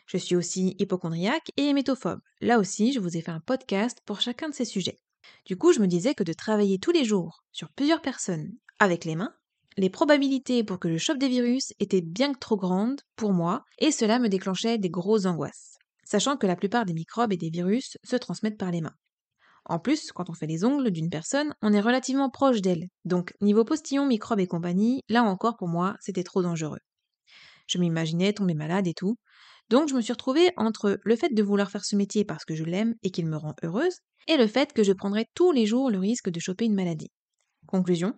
Je 0.05 0.15
suis 0.15 0.37
aussi 0.37 0.73
hypochondriaque 0.79 1.51
et 1.57 1.63
hémétophobe. 1.63 2.21
Là 2.39 2.59
aussi, 2.59 2.93
je 2.93 3.01
vous 3.01 3.17
ai 3.17 3.21
fait 3.21 3.31
un 3.31 3.41
podcast 3.41 3.99
pour 4.05 4.21
chacun 4.21 4.47
de 4.47 4.55
ces 4.55 4.63
sujets. 4.63 4.99
Du 5.45 5.57
coup, 5.57 5.73
je 5.73 5.81
me 5.81 5.87
disais 5.87 6.15
que 6.15 6.23
de 6.23 6.31
travailler 6.31 6.79
tous 6.79 6.91
les 6.91 7.03
jours 7.03 7.43
sur 7.51 7.67
plusieurs 7.73 8.01
personnes 8.01 8.53
avec 8.79 9.03
les 9.03 9.17
mains, 9.17 9.33
les 9.77 9.89
probabilités 9.89 10.63
pour 10.63 10.79
que 10.79 10.91
je 10.91 10.97
chope 10.97 11.17
des 11.17 11.29
virus 11.29 11.73
étaient 11.79 12.01
bien 12.01 12.33
trop 12.33 12.57
grandes 12.57 13.01
pour 13.15 13.33
moi 13.33 13.63
et 13.79 13.91
cela 13.91 14.19
me 14.19 14.29
déclenchait 14.29 14.77
des 14.77 14.89
grosses 14.89 15.25
angoisses, 15.25 15.77
sachant 16.03 16.37
que 16.37 16.47
la 16.47 16.55
plupart 16.55 16.85
des 16.85 16.93
microbes 16.93 17.33
et 17.33 17.37
des 17.37 17.49
virus 17.49 17.97
se 18.03 18.15
transmettent 18.15 18.57
par 18.57 18.71
les 18.71 18.81
mains. 18.81 18.95
En 19.65 19.79
plus, 19.79 20.11
quand 20.11 20.29
on 20.29 20.33
fait 20.33 20.47
les 20.47 20.65
ongles 20.65 20.91
d'une 20.91 21.09
personne, 21.09 21.53
on 21.61 21.71
est 21.71 21.81
relativement 21.81 22.29
proche 22.29 22.61
d'elle. 22.61 22.87
Donc, 23.05 23.33
niveau 23.41 23.63
postillon, 23.63 24.05
microbes 24.05 24.39
et 24.39 24.47
compagnie, 24.47 25.01
là 25.07 25.23
encore 25.23 25.55
pour 25.55 25.67
moi, 25.67 25.95
c'était 25.99 26.23
trop 26.23 26.41
dangereux. 26.41 26.79
Je 27.67 27.77
m'imaginais 27.77 28.33
tomber 28.33 28.55
malade 28.55 28.87
et 28.87 28.93
tout. 28.93 29.17
Donc 29.69 29.87
je 29.87 29.93
me 29.93 30.01
suis 30.01 30.11
retrouvée 30.11 30.51
entre 30.57 30.99
le 31.01 31.15
fait 31.15 31.33
de 31.33 31.43
vouloir 31.43 31.71
faire 31.71 31.85
ce 31.85 31.95
métier 31.95 32.25
parce 32.25 32.43
que 32.43 32.55
je 32.55 32.65
l'aime 32.65 32.95
et 33.03 33.11
qu'il 33.11 33.25
me 33.25 33.37
rend 33.37 33.55
heureuse, 33.63 33.99
et 34.27 34.35
le 34.35 34.47
fait 34.47 34.73
que 34.73 34.83
je 34.83 34.91
prendrais 34.91 35.27
tous 35.33 35.53
les 35.53 35.65
jours 35.65 35.89
le 35.89 35.97
risque 35.97 36.29
de 36.29 36.41
choper 36.41 36.65
une 36.65 36.75
maladie. 36.75 37.11
Conclusion, 37.67 38.13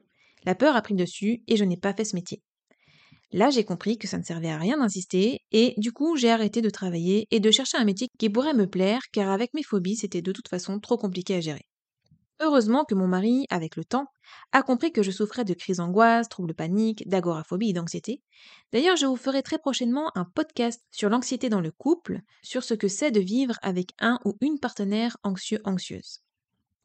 la 0.45 0.55
peur 0.55 0.75
a 0.75 0.81
pris 0.81 0.95
dessus 0.95 1.43
et 1.47 1.57
je 1.57 1.63
n'ai 1.63 1.77
pas 1.77 1.93
fait 1.93 2.05
ce 2.05 2.15
métier. 2.15 2.41
Là, 3.31 3.49
j'ai 3.49 3.63
compris 3.63 3.97
que 3.97 4.07
ça 4.07 4.19
ne 4.19 4.23
servait 4.23 4.51
à 4.51 4.59
rien 4.59 4.77
d'insister 4.77 5.39
et 5.51 5.73
du 5.77 5.91
coup, 5.91 6.15
j'ai 6.15 6.29
arrêté 6.29 6.61
de 6.61 6.69
travailler 6.69 7.27
et 7.31 7.39
de 7.39 7.49
chercher 7.49 7.77
un 7.77 7.83
métier 7.83 8.07
qui 8.19 8.29
pourrait 8.29 8.53
me 8.53 8.67
plaire 8.67 9.01
car 9.11 9.31
avec 9.31 9.53
mes 9.55 9.63
phobies, 9.63 9.95
c'était 9.95 10.21
de 10.21 10.31
toute 10.31 10.47
façon 10.47 10.79
trop 10.79 10.97
compliqué 10.97 11.35
à 11.35 11.41
gérer. 11.41 11.65
Heureusement 12.39 12.83
que 12.83 12.93
mon 12.93 13.07
mari, 13.07 13.45
avec 13.49 13.75
le 13.75 13.85
temps, 13.85 14.07
a 14.51 14.63
compris 14.63 14.91
que 14.91 15.01
je 15.01 15.11
souffrais 15.11 15.45
de 15.45 15.53
crises 15.53 15.77
d'angoisse, 15.77 16.29
troubles 16.29 16.53
paniques, 16.53 17.07
d'agoraphobie 17.07 17.69
et 17.69 17.73
d'anxiété. 17.73 18.21
D'ailleurs, 18.71 18.97
je 18.97 19.05
vous 19.05 19.15
ferai 19.15 19.41
très 19.43 19.59
prochainement 19.59 20.11
un 20.15 20.25
podcast 20.25 20.81
sur 20.91 21.09
l'anxiété 21.09 21.49
dans 21.49 21.61
le 21.61 21.71
couple, 21.71 22.19
sur 22.41 22.63
ce 22.63 22.73
que 22.73 22.87
c'est 22.87 23.11
de 23.11 23.19
vivre 23.21 23.55
avec 23.61 23.91
un 23.99 24.19
ou 24.25 24.35
une 24.41 24.59
partenaire 24.59 25.17
anxieux-anxieuse. 25.23 26.21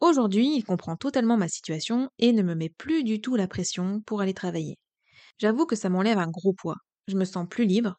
Aujourd'hui, 0.01 0.55
il 0.55 0.63
comprend 0.63 0.97
totalement 0.97 1.37
ma 1.37 1.49
situation 1.49 2.09
et 2.19 2.33
ne 2.33 2.43
me 2.43 2.55
met 2.55 2.69
plus 2.69 3.03
du 3.03 3.21
tout 3.21 3.35
la 3.35 3.49
pression 3.49 4.01
pour 4.01 4.21
aller 4.21 4.35
travailler. 4.35 4.79
J'avoue 5.39 5.67
que 5.67 5.75
ça 5.75 5.89
m'enlève 5.89 6.19
un 6.19 6.31
gros 6.31 6.53
poids. 6.53 6.77
Je 7.09 7.17
me 7.17 7.25
sens 7.25 7.47
plus 7.51 7.65
libre. 7.65 7.97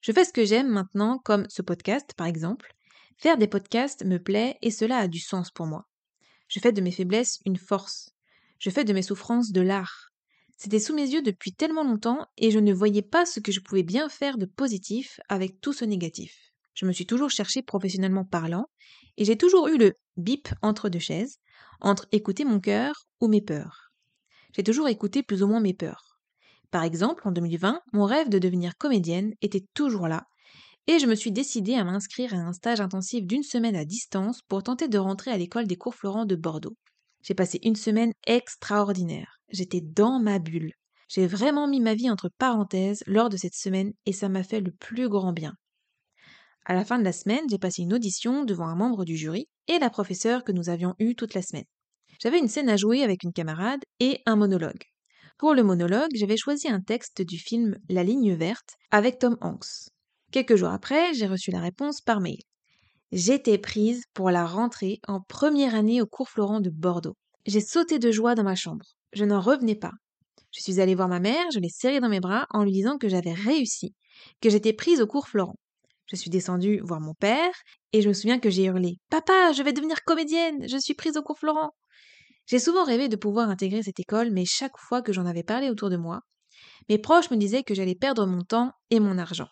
Je 0.00 0.12
fais 0.12 0.24
ce 0.24 0.32
que 0.32 0.44
j'aime 0.44 0.68
maintenant, 0.68 1.18
comme 1.18 1.46
ce 1.48 1.62
podcast 1.62 2.14
par 2.16 2.28
exemple. 2.28 2.72
Faire 3.18 3.36
des 3.36 3.48
podcasts 3.48 4.04
me 4.04 4.18
plaît 4.18 4.58
et 4.62 4.70
cela 4.70 4.98
a 4.98 5.08
du 5.08 5.18
sens 5.18 5.50
pour 5.50 5.66
moi. 5.66 5.86
Je 6.46 6.60
fais 6.60 6.72
de 6.72 6.80
mes 6.80 6.92
faiblesses 6.92 7.40
une 7.44 7.56
force. 7.56 8.10
Je 8.60 8.70
fais 8.70 8.84
de 8.84 8.92
mes 8.92 9.02
souffrances 9.02 9.50
de 9.50 9.60
l'art. 9.60 10.10
C'était 10.56 10.78
sous 10.78 10.94
mes 10.94 11.10
yeux 11.10 11.22
depuis 11.22 11.52
tellement 11.52 11.82
longtemps 11.84 12.26
et 12.36 12.50
je 12.52 12.60
ne 12.60 12.72
voyais 12.72 13.02
pas 13.02 13.26
ce 13.26 13.40
que 13.40 13.50
je 13.50 13.60
pouvais 13.60 13.82
bien 13.82 14.08
faire 14.08 14.38
de 14.38 14.46
positif 14.46 15.18
avec 15.28 15.60
tout 15.60 15.72
ce 15.72 15.84
négatif. 15.84 16.52
Je 16.74 16.86
me 16.86 16.92
suis 16.92 17.06
toujours 17.06 17.30
cherchée 17.30 17.62
professionnellement 17.62 18.24
parlant 18.24 18.66
et 19.20 19.24
j'ai 19.24 19.36
toujours 19.36 19.68
eu 19.68 19.78
le 19.78 19.94
bip 20.16 20.48
entre 20.62 20.88
deux 20.88 20.98
chaises, 20.98 21.38
entre 21.80 22.08
écouter 22.10 22.44
mon 22.44 22.58
cœur 22.58 23.06
ou 23.20 23.28
mes 23.28 23.42
peurs. 23.42 23.92
J'ai 24.56 24.64
toujours 24.64 24.88
écouté 24.88 25.22
plus 25.22 25.42
ou 25.44 25.46
moins 25.46 25.60
mes 25.60 25.74
peurs. 25.74 26.18
Par 26.70 26.82
exemple, 26.82 27.28
en 27.28 27.30
2020, 27.30 27.80
mon 27.92 28.06
rêve 28.06 28.30
de 28.30 28.38
devenir 28.38 28.76
comédienne 28.78 29.34
était 29.42 29.66
toujours 29.74 30.08
là 30.08 30.26
et 30.86 30.98
je 30.98 31.06
me 31.06 31.14
suis 31.14 31.32
décidée 31.32 31.74
à 31.74 31.84
m'inscrire 31.84 32.34
à 32.34 32.38
un 32.38 32.52
stage 32.52 32.80
intensif 32.80 33.26
d'une 33.26 33.42
semaine 33.42 33.76
à 33.76 33.84
distance 33.84 34.40
pour 34.48 34.62
tenter 34.62 34.88
de 34.88 34.98
rentrer 34.98 35.30
à 35.30 35.36
l'école 35.36 35.66
des 35.66 35.76
cours 35.76 35.94
Florent 35.94 36.24
de 36.24 36.34
Bordeaux. 36.34 36.76
J'ai 37.22 37.34
passé 37.34 37.60
une 37.62 37.76
semaine 37.76 38.12
extraordinaire. 38.26 39.40
J'étais 39.50 39.82
dans 39.82 40.18
ma 40.18 40.38
bulle. 40.38 40.72
J'ai 41.08 41.26
vraiment 41.26 41.68
mis 41.68 41.80
ma 41.80 41.94
vie 41.94 42.10
entre 42.10 42.30
parenthèses 42.38 43.04
lors 43.06 43.28
de 43.28 43.36
cette 43.36 43.54
semaine 43.54 43.92
et 44.06 44.12
ça 44.12 44.28
m'a 44.28 44.42
fait 44.42 44.60
le 44.60 44.72
plus 44.72 45.08
grand 45.08 45.32
bien. 45.32 45.54
À 46.64 46.74
la 46.74 46.84
fin 46.84 46.98
de 46.98 47.04
la 47.04 47.12
semaine, 47.12 47.44
j'ai 47.50 47.58
passé 47.58 47.82
une 47.82 47.94
audition 47.94 48.44
devant 48.44 48.66
un 48.66 48.76
membre 48.76 49.04
du 49.04 49.16
jury 49.16 49.48
et 49.66 49.78
la 49.78 49.90
professeure 49.90 50.44
que 50.44 50.52
nous 50.52 50.68
avions 50.68 50.94
eue 50.98 51.14
toute 51.14 51.34
la 51.34 51.42
semaine. 51.42 51.64
J'avais 52.22 52.38
une 52.38 52.48
scène 52.48 52.68
à 52.68 52.76
jouer 52.76 53.02
avec 53.02 53.22
une 53.22 53.32
camarade 53.32 53.80
et 53.98 54.20
un 54.26 54.36
monologue. 54.36 54.84
Pour 55.38 55.54
le 55.54 55.62
monologue, 55.62 56.10
j'avais 56.14 56.36
choisi 56.36 56.68
un 56.68 56.80
texte 56.80 57.22
du 57.22 57.38
film 57.38 57.78
La 57.88 58.04
ligne 58.04 58.34
verte 58.34 58.74
avec 58.90 59.18
Tom 59.18 59.38
Hanks. 59.40 59.88
Quelques 60.32 60.56
jours 60.56 60.68
après, 60.68 61.14
j'ai 61.14 61.26
reçu 61.26 61.50
la 61.50 61.60
réponse 61.60 62.02
par 62.02 62.20
mail. 62.20 62.40
J'étais 63.10 63.56
prise 63.56 64.04
pour 64.12 64.30
la 64.30 64.46
rentrée 64.46 65.00
en 65.08 65.20
première 65.20 65.74
année 65.74 66.02
au 66.02 66.06
cours 66.06 66.28
Florent 66.28 66.60
de 66.60 66.70
Bordeaux. 66.70 67.16
J'ai 67.46 67.62
sauté 67.62 67.98
de 67.98 68.12
joie 68.12 68.34
dans 68.34 68.44
ma 68.44 68.54
chambre. 68.54 68.84
Je 69.14 69.24
n'en 69.24 69.40
revenais 69.40 69.74
pas. 69.74 69.92
Je 70.52 70.60
suis 70.60 70.78
allée 70.78 70.94
voir 70.94 71.08
ma 71.08 71.20
mère, 71.20 71.50
je 71.52 71.58
l'ai 71.58 71.70
serrée 71.70 72.00
dans 72.00 72.08
mes 72.08 72.20
bras 72.20 72.46
en 72.50 72.62
lui 72.62 72.72
disant 72.72 72.98
que 72.98 73.08
j'avais 73.08 73.32
réussi, 73.32 73.94
que 74.40 74.50
j'étais 74.50 74.72
prise 74.72 75.00
au 75.00 75.06
cours 75.06 75.26
Florent. 75.26 75.56
Je 76.10 76.16
suis 76.16 76.30
descendue 76.30 76.80
voir 76.82 77.00
mon 77.00 77.14
père 77.14 77.52
et 77.92 78.02
je 78.02 78.08
me 78.08 78.14
souviens 78.14 78.40
que 78.40 78.50
j'ai 78.50 78.64
hurlé 78.64 78.98
Papa, 79.10 79.52
je 79.52 79.62
vais 79.62 79.72
devenir 79.72 80.02
comédienne, 80.04 80.68
je 80.68 80.76
suis 80.76 80.94
prise 80.94 81.16
au 81.16 81.22
cours 81.22 81.38
Florent. 81.38 81.70
J'ai 82.46 82.58
souvent 82.58 82.84
rêvé 82.84 83.08
de 83.08 83.14
pouvoir 83.14 83.48
intégrer 83.48 83.84
cette 83.84 84.00
école, 84.00 84.30
mais 84.32 84.44
chaque 84.44 84.76
fois 84.76 85.02
que 85.02 85.12
j'en 85.12 85.24
avais 85.24 85.44
parlé 85.44 85.70
autour 85.70 85.88
de 85.88 85.96
moi, 85.96 86.22
mes 86.88 86.98
proches 86.98 87.30
me 87.30 87.36
disaient 87.36 87.62
que 87.62 87.74
j'allais 87.74 87.94
perdre 87.94 88.26
mon 88.26 88.42
temps 88.42 88.72
et 88.90 88.98
mon 88.98 89.18
argent. 89.18 89.46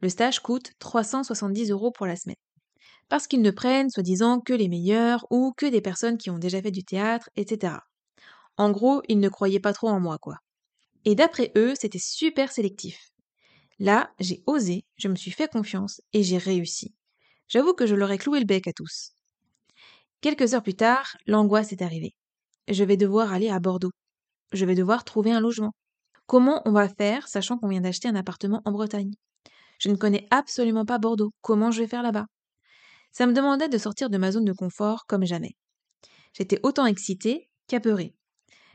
Le 0.00 0.08
stage 0.08 0.40
coûte 0.40 0.72
370 0.78 1.70
euros 1.70 1.90
pour 1.90 2.06
la 2.06 2.16
semaine. 2.16 2.36
Parce 3.10 3.26
qu'ils 3.26 3.42
ne 3.42 3.50
prennent, 3.50 3.90
soi-disant, 3.90 4.40
que 4.40 4.54
les 4.54 4.68
meilleurs 4.68 5.26
ou 5.30 5.52
que 5.56 5.66
des 5.66 5.82
personnes 5.82 6.16
qui 6.16 6.30
ont 6.30 6.38
déjà 6.38 6.62
fait 6.62 6.70
du 6.70 6.84
théâtre, 6.84 7.28
etc. 7.36 7.74
En 8.56 8.70
gros, 8.70 9.02
ils 9.08 9.20
ne 9.20 9.28
croyaient 9.28 9.60
pas 9.60 9.74
trop 9.74 9.88
en 9.88 10.00
moi, 10.00 10.16
quoi. 10.18 10.36
Et 11.04 11.14
d'après 11.14 11.52
eux, 11.56 11.74
c'était 11.78 12.00
super 12.00 12.50
sélectif. 12.50 13.10
Là, 13.78 14.10
j'ai 14.18 14.42
osé, 14.46 14.84
je 14.96 15.08
me 15.08 15.16
suis 15.16 15.30
fait 15.30 15.50
confiance 15.50 16.00
et 16.12 16.22
j'ai 16.22 16.38
réussi. 16.38 16.94
J'avoue 17.48 17.74
que 17.74 17.86
je 17.86 17.94
leur 17.94 18.10
ai 18.10 18.18
cloué 18.18 18.40
le 18.40 18.46
bec 18.46 18.66
à 18.66 18.72
tous. 18.72 19.12
Quelques 20.20 20.54
heures 20.54 20.62
plus 20.62 20.74
tard, 20.74 21.16
l'angoisse 21.26 21.72
est 21.72 21.82
arrivée. 21.82 22.14
Je 22.68 22.84
vais 22.84 22.96
devoir 22.96 23.32
aller 23.32 23.50
à 23.50 23.60
Bordeaux. 23.60 23.92
Je 24.52 24.64
vais 24.64 24.74
devoir 24.74 25.04
trouver 25.04 25.32
un 25.32 25.40
logement. 25.40 25.72
Comment 26.26 26.62
on 26.64 26.72
va 26.72 26.88
faire, 26.88 27.28
sachant 27.28 27.58
qu'on 27.58 27.68
vient 27.68 27.80
d'acheter 27.80 28.08
un 28.08 28.16
appartement 28.16 28.62
en 28.64 28.72
Bretagne? 28.72 29.12
Je 29.78 29.90
ne 29.90 29.96
connais 29.96 30.26
absolument 30.30 30.84
pas 30.84 30.98
Bordeaux. 30.98 31.32
Comment 31.42 31.70
je 31.70 31.82
vais 31.82 31.88
faire 31.88 32.02
là-bas? 32.02 32.26
Ça 33.12 33.26
me 33.26 33.32
demandait 33.32 33.68
de 33.68 33.78
sortir 33.78 34.10
de 34.10 34.18
ma 34.18 34.32
zone 34.32 34.44
de 34.44 34.52
confort 34.52 35.04
comme 35.06 35.24
jamais. 35.24 35.54
J'étais 36.32 36.60
autant 36.62 36.86
excitée 36.86 37.48
qu'apeurée. 37.66 38.14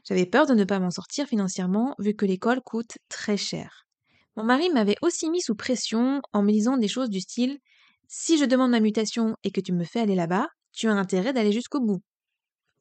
J'avais 0.03 0.25
peur 0.25 0.46
de 0.46 0.53
ne 0.53 0.63
pas 0.63 0.79
m'en 0.79 0.91
sortir 0.91 1.27
financièrement 1.27 1.96
vu 2.00 2.15
que 2.15 2.25
l'école 2.25 2.62
coûte 2.62 2.98
très 3.10 3.38
cher. 3.38 3.86
Mon 4.38 4.44
mari 4.44 4.70
m'avait 4.70 4.96
aussi 5.02 5.30
mis 5.30 5.42
sous 5.42 5.56
pression 5.56 6.22
en 6.32 6.42
me 6.42 6.52
disant 6.52 6.78
des 6.78 6.88
choses 6.88 7.10
du 7.10 7.20
style 7.20 7.60
Si 8.08 8.38
je 8.38 8.46
demande 8.46 8.72
ma 8.72 8.80
mutation 8.80 9.36
et 9.44 9.52
que 9.52 9.62
tu 9.62 9.74
me 9.74 9.84
fais 9.84 10.00
aller 10.00 10.16
là-bas, 10.16 10.48
tu 10.72 10.88
as 10.88 10.94
intérêt 10.94 11.34
d'aller 11.34 11.52
jusqu'au 11.52 11.82
bout. 11.82 12.02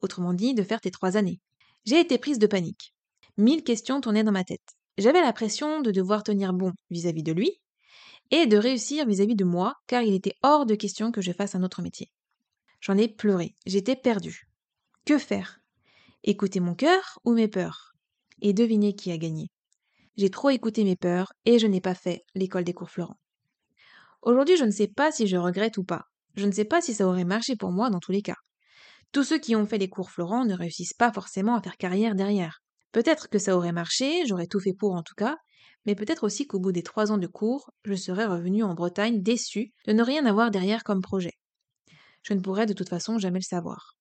Autrement 0.01 0.33
dit, 0.33 0.53
de 0.53 0.63
faire 0.63 0.81
tes 0.81 0.91
trois 0.91 1.17
années. 1.17 1.39
J'ai 1.85 1.99
été 1.99 2.17
prise 2.17 2.39
de 2.39 2.47
panique. 2.47 2.93
Mille 3.37 3.63
questions 3.63 4.01
tournaient 4.01 4.23
dans 4.23 4.31
ma 4.31 4.43
tête. 4.43 4.75
J'avais 4.97 5.21
la 5.21 5.33
pression 5.33 5.81
de 5.81 5.91
devoir 5.91 6.23
tenir 6.23 6.53
bon 6.53 6.71
vis-à-vis 6.89 7.23
de 7.23 7.33
lui 7.33 7.59
et 8.29 8.45
de 8.45 8.57
réussir 8.57 9.05
vis-à-vis 9.05 9.35
de 9.35 9.43
moi, 9.43 9.75
car 9.87 10.03
il 10.03 10.13
était 10.13 10.35
hors 10.41 10.65
de 10.65 10.75
question 10.75 11.11
que 11.11 11.21
je 11.21 11.33
fasse 11.33 11.55
un 11.55 11.63
autre 11.63 11.81
métier. 11.81 12.11
J'en 12.79 12.97
ai 12.97 13.07
pleuré, 13.07 13.55
j'étais 13.65 13.95
perdue. 13.95 14.47
Que 15.05 15.17
faire? 15.17 15.59
Écouter 16.23 16.59
mon 16.59 16.75
cœur 16.75 17.19
ou 17.25 17.33
mes 17.33 17.47
peurs? 17.47 17.93
Et 18.41 18.53
devinez 18.53 18.95
qui 18.95 19.11
a 19.11 19.17
gagné? 19.17 19.49
J'ai 20.17 20.29
trop 20.29 20.49
écouté 20.49 20.83
mes 20.83 20.95
peurs 20.95 21.33
et 21.45 21.57
je 21.57 21.67
n'ai 21.67 21.81
pas 21.81 21.95
fait 21.95 22.23
l'école 22.35 22.63
des 22.63 22.73
cours 22.73 22.89
Florent. 22.89 23.17
Aujourd'hui, 24.21 24.57
je 24.57 24.65
ne 24.65 24.71
sais 24.71 24.87
pas 24.87 25.11
si 25.11 25.25
je 25.25 25.37
regrette 25.37 25.77
ou 25.77 25.83
pas. 25.83 26.03
Je 26.35 26.45
ne 26.45 26.51
sais 26.51 26.65
pas 26.65 26.81
si 26.81 26.93
ça 26.93 27.07
aurait 27.07 27.25
marché 27.25 27.55
pour 27.55 27.71
moi 27.71 27.89
dans 27.89 27.99
tous 27.99 28.11
les 28.11 28.21
cas. 28.21 28.35
Tous 29.11 29.23
ceux 29.23 29.39
qui 29.39 29.55
ont 29.55 29.65
fait 29.65 29.77
les 29.77 29.89
cours 29.89 30.11
Florent 30.11 30.45
ne 30.45 30.55
réussissent 30.55 30.93
pas 30.93 31.11
forcément 31.11 31.55
à 31.55 31.61
faire 31.61 31.77
carrière 31.77 32.15
derrière. 32.15 32.59
Peut-être 32.91 33.29
que 33.29 33.39
ça 33.39 33.55
aurait 33.55 33.71
marché, 33.71 34.25
j'aurais 34.27 34.47
tout 34.47 34.59
fait 34.59 34.73
pour 34.73 34.93
en 34.93 35.03
tout 35.03 35.15
cas, 35.15 35.37
mais 35.85 35.95
peut-être 35.95 36.23
aussi 36.23 36.45
qu'au 36.45 36.59
bout 36.59 36.71
des 36.71 36.83
trois 36.83 37.11
ans 37.11 37.17
de 37.17 37.27
cours, 37.27 37.71
je 37.83 37.95
serais 37.95 38.25
revenu 38.25 38.63
en 38.63 38.73
Bretagne 38.73 39.21
déçu 39.21 39.73
de 39.87 39.93
ne 39.93 40.03
rien 40.03 40.25
avoir 40.25 40.51
derrière 40.51 40.83
comme 40.83 41.01
projet. 41.01 41.33
Je 42.23 42.33
ne 42.33 42.41
pourrais 42.41 42.65
de 42.65 42.73
toute 42.73 42.89
façon 42.89 43.17
jamais 43.17 43.39
le 43.39 43.43
savoir. 43.43 43.95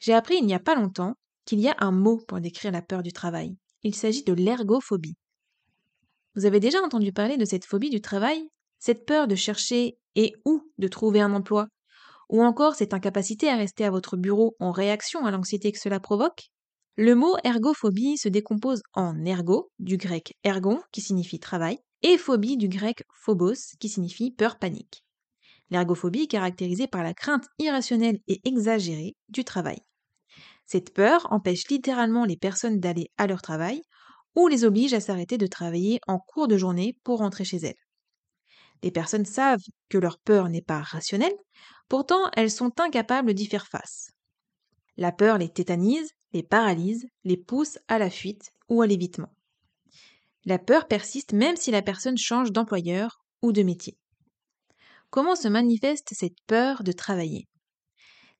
J'ai 0.00 0.14
appris 0.14 0.36
il 0.38 0.46
n'y 0.46 0.54
a 0.54 0.60
pas 0.60 0.74
longtemps 0.74 1.14
qu'il 1.44 1.60
y 1.60 1.68
a 1.68 1.76
un 1.78 1.90
mot 1.90 2.18
pour 2.26 2.40
décrire 2.40 2.72
la 2.72 2.82
peur 2.82 3.02
du 3.02 3.12
travail. 3.12 3.56
Il 3.82 3.94
s'agit 3.94 4.24
de 4.24 4.32
l'ergophobie. 4.32 5.16
Vous 6.34 6.46
avez 6.46 6.60
déjà 6.60 6.80
entendu 6.82 7.12
parler 7.12 7.36
de 7.36 7.44
cette 7.44 7.64
phobie 7.64 7.90
du 7.90 8.00
travail? 8.00 8.48
Cette 8.78 9.06
peur 9.06 9.28
de 9.28 9.34
chercher 9.34 9.98
et 10.14 10.34
où 10.44 10.62
de 10.78 10.88
trouver 10.88 11.20
un 11.20 11.32
emploi? 11.32 11.68
Ou 12.28 12.42
encore 12.42 12.74
cette 12.74 12.92
incapacité 12.92 13.48
à 13.48 13.56
rester 13.56 13.84
à 13.84 13.90
votre 13.90 14.16
bureau 14.16 14.56
en 14.60 14.70
réaction 14.70 15.24
à 15.24 15.30
l'anxiété 15.30 15.72
que 15.72 15.78
cela 15.78 16.00
provoque? 16.00 16.50
Le 16.96 17.14
mot 17.14 17.36
ergophobie 17.44 18.18
se 18.18 18.28
décompose 18.28 18.82
en 18.92 19.24
ergo, 19.24 19.70
du 19.78 19.96
grec 19.96 20.36
ergon, 20.42 20.80
qui 20.90 21.00
signifie 21.00 21.38
travail, 21.38 21.78
et 22.02 22.18
phobie, 22.18 22.56
du 22.56 22.68
grec 22.68 23.04
phobos, 23.12 23.76
qui 23.78 23.88
signifie 23.88 24.32
peur 24.32 24.58
panique. 24.58 25.04
L'ergophobie 25.70 26.22
est 26.22 26.26
caractérisée 26.26 26.88
par 26.88 27.04
la 27.04 27.14
crainte 27.14 27.46
irrationnelle 27.58 28.18
et 28.26 28.40
exagérée 28.44 29.16
du 29.28 29.44
travail. 29.44 29.78
Cette 30.68 30.94
peur 30.94 31.26
empêche 31.32 31.66
littéralement 31.68 32.24
les 32.24 32.36
personnes 32.36 32.78
d'aller 32.78 33.10
à 33.16 33.26
leur 33.26 33.42
travail 33.42 33.82
ou 34.36 34.46
les 34.46 34.64
oblige 34.64 34.94
à 34.94 35.00
s'arrêter 35.00 35.38
de 35.38 35.46
travailler 35.48 35.98
en 36.06 36.20
cours 36.20 36.46
de 36.46 36.56
journée 36.56 36.96
pour 37.02 37.18
rentrer 37.18 37.44
chez 37.44 37.56
elles. 37.56 37.74
Les 38.84 38.92
personnes 38.92 39.24
savent 39.24 39.64
que 39.88 39.98
leur 39.98 40.20
peur 40.20 40.48
n'est 40.48 40.62
pas 40.62 40.80
rationnelle, 40.80 41.34
pourtant 41.88 42.30
elles 42.36 42.50
sont 42.52 42.78
incapables 42.78 43.34
d'y 43.34 43.46
faire 43.46 43.66
face. 43.66 44.10
La 44.96 45.10
peur 45.10 45.38
les 45.38 45.48
tétanise 45.48 46.12
les 46.32 46.42
paralyse, 46.42 47.06
les 47.24 47.36
pousse 47.36 47.78
à 47.88 47.98
la 47.98 48.10
fuite 48.10 48.50
ou 48.68 48.82
à 48.82 48.86
l'évitement. 48.86 49.32
La 50.44 50.58
peur 50.58 50.86
persiste 50.86 51.32
même 51.32 51.56
si 51.56 51.70
la 51.70 51.82
personne 51.82 52.18
change 52.18 52.52
d'employeur 52.52 53.20
ou 53.42 53.52
de 53.52 53.62
métier. 53.62 53.96
Comment 55.10 55.36
se 55.36 55.48
manifeste 55.48 56.12
cette 56.12 56.40
peur 56.46 56.82
de 56.82 56.92
travailler? 56.92 57.48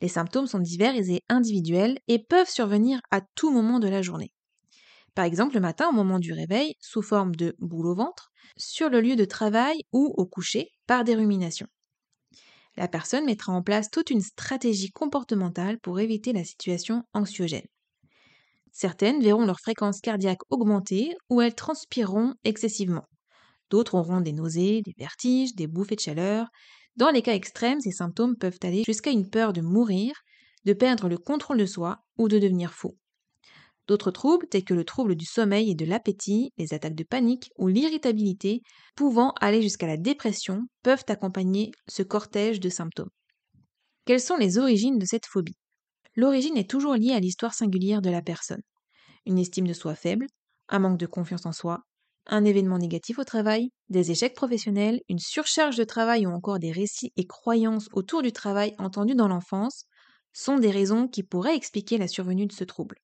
Les 0.00 0.09
symptômes 0.09 0.47
sont 0.47 0.59
divers 0.61 0.95
et 0.97 1.23
individuels 1.28 1.99
et 2.09 2.18
peuvent 2.18 2.51
survenir 2.51 3.01
à 3.11 3.20
tout 3.35 3.51
moment 3.53 3.79
de 3.81 3.88
la 3.88 4.03
journée. 4.03 4.33
Par 5.14 5.25
exemple, 5.25 5.55
le 5.55 5.61
matin, 5.61 5.88
au 5.90 5.92
moment 5.92 6.18
du 6.18 6.33
réveil, 6.33 6.75
sous 6.81 7.03
forme 7.03 7.37
de 7.37 7.57
boule 7.59 7.88
au 7.88 7.94
ventre, 7.94 8.31
sur 8.57 8.90
le 8.90 9.01
lieu 9.01 9.16
de 9.16 9.25
travail 9.27 9.83
ou 9.92 10.14
au 10.16 10.27
coucher, 10.27 10.70
par 10.87 11.05
des 11.05 11.14
ruminations 11.16 11.68
la 12.77 12.88
personne 12.88 13.27
mettra 13.27 13.53
en 13.53 13.62
place 13.62 13.90
toute 13.90 14.09
une 14.09 14.23
stratégie 14.23 14.90
comportementale 14.90 15.79
pour 15.79 16.01
éviter 16.01 16.33
la 16.33 16.44
situation 16.44 17.03
anxiogène. 17.12 17.66
Certaines 18.73 19.23
verront 19.23 19.44
leur 19.44 19.61
fréquence 19.61 20.01
cardiaque 20.01 20.40
augmenter 20.51 21.14
ou 21.29 21.42
elles 21.42 21.55
transpireront 21.55 22.33
excessivement. 22.44 23.05
D'autres 23.70 23.96
auront 23.96 24.20
des 24.23 24.33
nausées, 24.33 24.83
des 24.83 24.94
vertiges, 24.99 25.55
des 25.55 25.66
bouffées 25.66 25.96
de 25.96 26.01
chaleur. 26.01 26.49
Dans 26.99 27.11
les 27.11 27.23
cas 27.23 27.35
extrêmes, 27.35 27.81
ces 27.81 27.93
symptômes 27.93 28.37
peuvent 28.37 28.59
aller 28.65 28.83
jusqu'à 28.85 29.13
une 29.13 29.31
peur 29.31 29.53
de 29.53 29.61
mourir, 29.61 30.13
de 30.65 30.73
perdre 30.73 31.09
le 31.09 31.17
contrôle 31.17 31.59
de 31.59 31.65
soi 31.65 32.01
ou 32.17 32.27
de 32.27 32.41
devenir 32.41 32.75
fou. 32.75 32.99
D'autres 33.87 34.11
troubles, 34.11 34.49
tels 34.49 34.65
que 34.65 34.75
le 34.75 34.85
trouble 34.85 35.15
du 35.15 35.25
sommeil 35.25 35.71
et 35.71 35.77
de 35.77 35.85
l'appétit, 35.85 36.53
les 36.59 36.75
attaques 36.75 36.97
de 36.97 37.05
panique 37.05 37.53
ou 37.57 37.69
l'irritabilité, 37.69 38.63
pouvant 38.97 39.33
aller 39.41 39.63
jusqu'à 39.63 39.87
la 39.87 39.97
dépression, 39.97 40.63
peuvent 40.83 41.05
accompagner 41.07 41.71
ce 41.89 42.03
cortège 42.03 42.59
de 42.59 42.69
symptômes. 42.69 43.11
Quelles 44.05 44.21
sont 44.21 44.37
les 44.37 44.59
origines 44.59 44.99
de 44.99 45.07
cette 45.07 45.27
phobie? 45.27 45.57
L'origine 46.17 46.57
est 46.57 46.69
toujours 46.69 46.95
liée 46.95 47.13
à 47.13 47.21
l'histoire 47.21 47.55
singulière 47.55 48.03
de 48.03 48.11
la 48.11 48.23
personne. 48.23 48.63
Une 49.25 49.39
estime 49.39 49.69
de 49.69 49.73
soi 49.73 49.95
faible, 49.95 50.27
un 50.69 50.81
manque 50.81 50.99
de 50.99 51.07
confiance 51.07 51.47
en 51.47 51.53
soi, 51.53 51.85
un 52.29 52.45
événement 52.45 52.79
négatif 52.79 53.19
au 53.19 53.25
travail, 53.25 53.71
des 53.88 54.11
échecs 54.11 54.35
professionnels, 54.35 55.01
une 55.09 55.19
surcharge 55.19 55.77
de 55.77 55.85
travail 55.85 56.27
ou 56.27 56.31
encore 56.31 56.59
des 56.59 56.73
récits 56.73 57.12
et 57.17 57.27
croyances 57.27 57.88
autour 57.93 58.23
du 58.23 58.33
travail 58.33 58.75
entendus 58.79 59.14
dans 59.14 59.29
l'enfance 59.29 59.85
sont 60.33 60.59
des 60.59 60.71
raisons 60.71 61.09
qui 61.09 61.23
pourraient 61.23 61.57
expliquer 61.57 61.99
la 61.99 62.09
survenue 62.09 62.47
de 62.47 62.53
ce 62.53 62.64
trouble. 62.64 62.97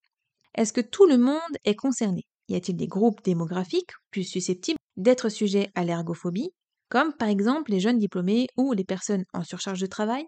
Est-ce 0.55 0.73
que 0.73 0.81
tout 0.81 1.07
le 1.07 1.19
monde 1.19 1.41
est 1.65 1.77
concerné? 1.77 2.23
Y 2.49 2.57
a-t-il 2.57 2.77
des 2.77 2.89
groupes 2.89 3.23
démographiques 3.25 3.93
plus 4.11 4.25
susceptibles 4.25 4.79
d'être 4.97 5.29
sujets 5.29 5.71
à 5.75 5.85
l'ergophobie, 5.85 6.51
comme 6.89 7.15
par 7.15 7.29
exemple 7.29 7.71
les 7.73 7.81
jeunes 7.81 7.99
diplômés 7.99 8.49
ou 8.57 8.73
les 8.73 8.85
personnes 8.85 9.25
en 9.33 9.45
surcharge 9.45 9.81
de 9.81 9.87
travail? 9.87 10.25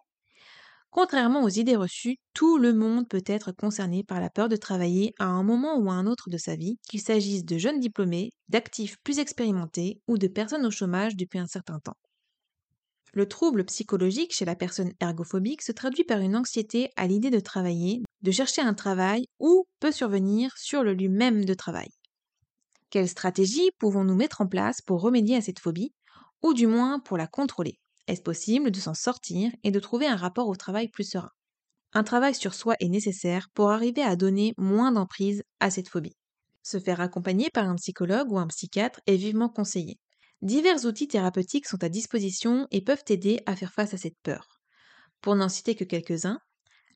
Contrairement 0.90 1.44
aux 1.44 1.49
idées 1.49 1.77
reçues, 1.77 2.16
tout 2.35 2.59
le 2.59 2.72
monde 2.75 3.09
peut 3.09 3.22
être 3.27 3.53
concerné 3.53 4.03
par 4.03 4.18
la 4.20 4.31
peur 4.31 4.49
de 4.49 4.57
travailler 4.57 5.14
à 5.20 5.27
un 5.27 5.44
moment 5.44 5.77
ou 5.79 5.90
à 5.90 5.94
un 5.94 6.07
autre 6.09 6.29
de 6.29 6.38
sa 6.38 6.57
vie, 6.57 6.79
qu'il 6.88 7.01
s'agisse 7.01 7.44
de 7.44 7.57
jeunes 7.57 7.79
diplômés, 7.79 8.31
d'actifs 8.49 8.96
plus 9.05 9.20
expérimentés 9.20 10.01
ou 10.09 10.18
de 10.18 10.27
personnes 10.27 10.66
au 10.66 10.70
chômage 10.72 11.14
depuis 11.16 11.38
un 11.38 11.46
certain 11.46 11.79
temps. 11.79 11.96
Le 13.14 13.27
trouble 13.29 13.64
psychologique 13.64 14.33
chez 14.33 14.44
la 14.44 14.55
personne 14.55 14.92
ergophobique 15.01 15.62
se 15.62 15.72
traduit 15.72 16.05
par 16.05 16.20
une 16.20 16.37
anxiété 16.37 16.90
à 16.94 17.09
l'idée 17.09 17.31
de 17.31 17.40
travailler, 17.40 18.03
de 18.22 18.31
chercher 18.31 18.62
un 18.62 18.75
travail 18.75 19.27
ou 19.40 19.66
peut 19.81 19.90
survenir 19.90 20.57
sur 20.57 20.85
le 20.85 20.94
lieu 20.94 21.09
même 21.09 21.44
de 21.44 21.55
travail. 21.55 21.88
Quelles 22.90 23.09
stratégies 23.09 23.70
pouvons-nous 23.79 24.16
mettre 24.16 24.40
en 24.40 24.49
place 24.49 24.83
pour 24.83 25.01
remédier 25.01 25.37
à 25.37 25.40
cette 25.40 25.61
phobie, 25.61 25.94
ou 26.42 26.53
du 26.53 26.66
moins 26.66 26.99
pour 26.99 27.16
la 27.16 27.29
contrôler? 27.29 27.79
Est-ce 28.07 28.23
possible 28.23 28.71
de 28.71 28.81
s'en 28.81 28.95
sortir 28.95 29.51
et 29.62 29.71
de 29.71 29.81
trouver 29.81 30.07
un 30.07 30.16
rapport 30.16 30.49
au 30.49 30.57
travail 30.57 30.88
plus 30.88 31.09
serein? 31.11 31.31
Un 31.92 32.05
travail 32.05 32.35
sur 32.35 32.55
soi 32.55 32.75
est 32.81 32.88
nécessaire 32.88 33.49
pour 33.55 33.71
arriver 33.71 34.03
à 34.03 34.16
donner 34.16 34.55
moins 34.59 34.92
d'emprise 34.92 35.42
à 35.61 35.71
cette 35.71 35.88
phobie. 35.88 36.16
Se 36.62 36.81
faire 36.81 37.01
accompagner 37.01 37.49
par 37.51 37.69
un 37.69 37.77
psychologue 37.77 38.31
ou 38.31 38.38
un 38.38 38.49
psychiatre 38.49 39.01
est 39.07 39.16
vivement 39.16 39.49
conseillé. 39.49 39.99
Divers 40.42 40.85
outils 40.85 41.09
thérapeutiques 41.09 41.66
sont 41.66 41.83
à 41.83 41.88
disposition 41.88 42.66
et 42.71 42.83
peuvent 42.83 43.05
aider 43.09 43.40
à 43.47 43.57
faire 43.57 43.73
face 43.73 43.95
à 43.95 43.99
cette 43.99 44.19
peur. 44.23 44.61
Pour 45.21 45.35
n'en 45.37 45.49
citer 45.49 45.75
que 45.75 45.85
quelques-uns, 45.85 46.40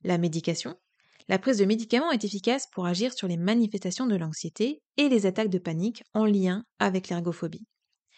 la 0.03 0.17
médication. 0.17 0.75
La 1.27 1.39
prise 1.39 1.57
de 1.57 1.65
médicaments 1.65 2.11
est 2.11 2.23
efficace 2.23 2.67
pour 2.71 2.85
agir 2.85 3.13
sur 3.13 3.27
les 3.27 3.37
manifestations 3.37 4.05
de 4.07 4.15
l'anxiété 4.15 4.83
et 4.97 5.09
les 5.09 5.25
attaques 5.25 5.49
de 5.49 5.59
panique 5.59 6.03
en 6.13 6.25
lien 6.25 6.63
avec 6.79 7.09
l'ergophobie. 7.09 7.65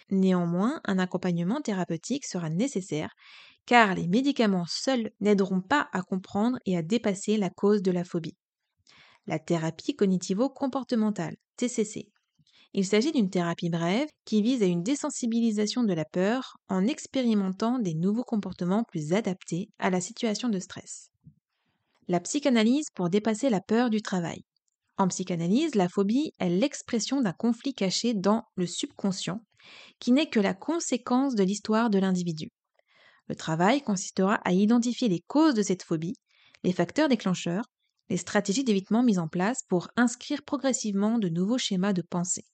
Néanmoins, 0.10 0.82
un 0.86 1.00
accompagnement 1.00 1.62
thérapeutique 1.62 2.26
sera 2.26 2.50
nécessaire 2.50 3.14
car 3.66 3.96
les 3.96 4.08
médicaments 4.08 4.66
seuls 4.68 5.12
n'aideront 5.22 5.62
pas 5.62 5.88
à 5.94 6.02
comprendre 6.02 6.60
et 6.66 6.78
à 6.78 6.82
dépasser 6.82 7.38
la 7.38 7.50
cause 7.50 7.82
de 7.82 7.92
la 7.92 8.04
phobie. 8.04 8.38
La 9.26 9.40
thérapie 9.40 9.96
cognitivo-comportementale, 9.96 11.38
TCC. 11.56 12.10
Il 12.74 12.86
s'agit 12.86 13.12
d'une 13.12 13.30
thérapie 13.30 13.70
brève 13.70 14.10
qui 14.26 14.42
vise 14.42 14.64
à 14.64 14.66
une 14.66 14.84
désensibilisation 14.84 15.84
de 15.84 15.94
la 15.94 16.06
peur 16.06 16.58
en 16.70 16.88
expérimentant 16.88 17.80
des 17.80 17.94
nouveaux 17.94 18.24
comportements 18.24 18.84
plus 18.84 19.14
adaptés 19.14 19.70
à 19.80 19.90
la 19.90 20.02
situation 20.02 20.50
de 20.50 20.60
stress. 20.60 21.10
La 22.08 22.20
psychanalyse 22.20 22.88
pour 22.96 23.10
dépasser 23.10 23.50
la 23.50 23.62
peur 23.62 23.90
du 23.90 24.02
travail. 24.02 24.44
En 24.98 25.08
psychanalyse, 25.08 25.76
la 25.76 25.88
phobie 25.88 26.34
est 26.40 26.50
l'expression 26.50 27.22
d'un 27.22 27.32
conflit 27.32 27.74
caché 27.74 28.14
dans 28.14 28.44
le 28.56 28.66
subconscient 28.66 29.42
qui 30.00 30.12
n'est 30.12 30.30
que 30.30 30.40
la 30.40 30.54
conséquence 30.54 31.36
de 31.36 31.44
l'histoire 31.44 31.90
de 31.90 32.00
l'individu. 32.00 32.50
Le 33.28 33.36
travail 33.36 33.82
consistera 33.82 34.36
à 34.44 34.52
identifier 34.52 35.08
les 35.08 35.22
causes 35.28 35.54
de 35.54 35.62
cette 35.62 35.84
phobie, 35.84 36.16
les 36.64 36.74
facteurs 36.74 37.10
déclencheurs, 37.10 37.66
les 38.10 38.18
stratégies 38.18 38.64
d'évitement 38.64 39.04
mises 39.04 39.20
en 39.20 39.28
place 39.28 39.64
pour 39.70 39.90
inscrire 39.96 40.44
progressivement 40.44 41.18
de 41.18 41.30
nouveaux 41.30 41.58
schémas 41.58 41.94
de 41.94 42.02
pensée. 42.02 42.46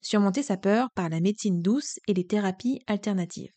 Surmonter 0.00 0.42
sa 0.42 0.56
peur 0.56 0.90
par 0.94 1.08
la 1.08 1.20
médecine 1.20 1.62
douce 1.62 1.98
et 2.06 2.14
les 2.14 2.26
thérapies 2.26 2.80
alternatives. 2.86 3.52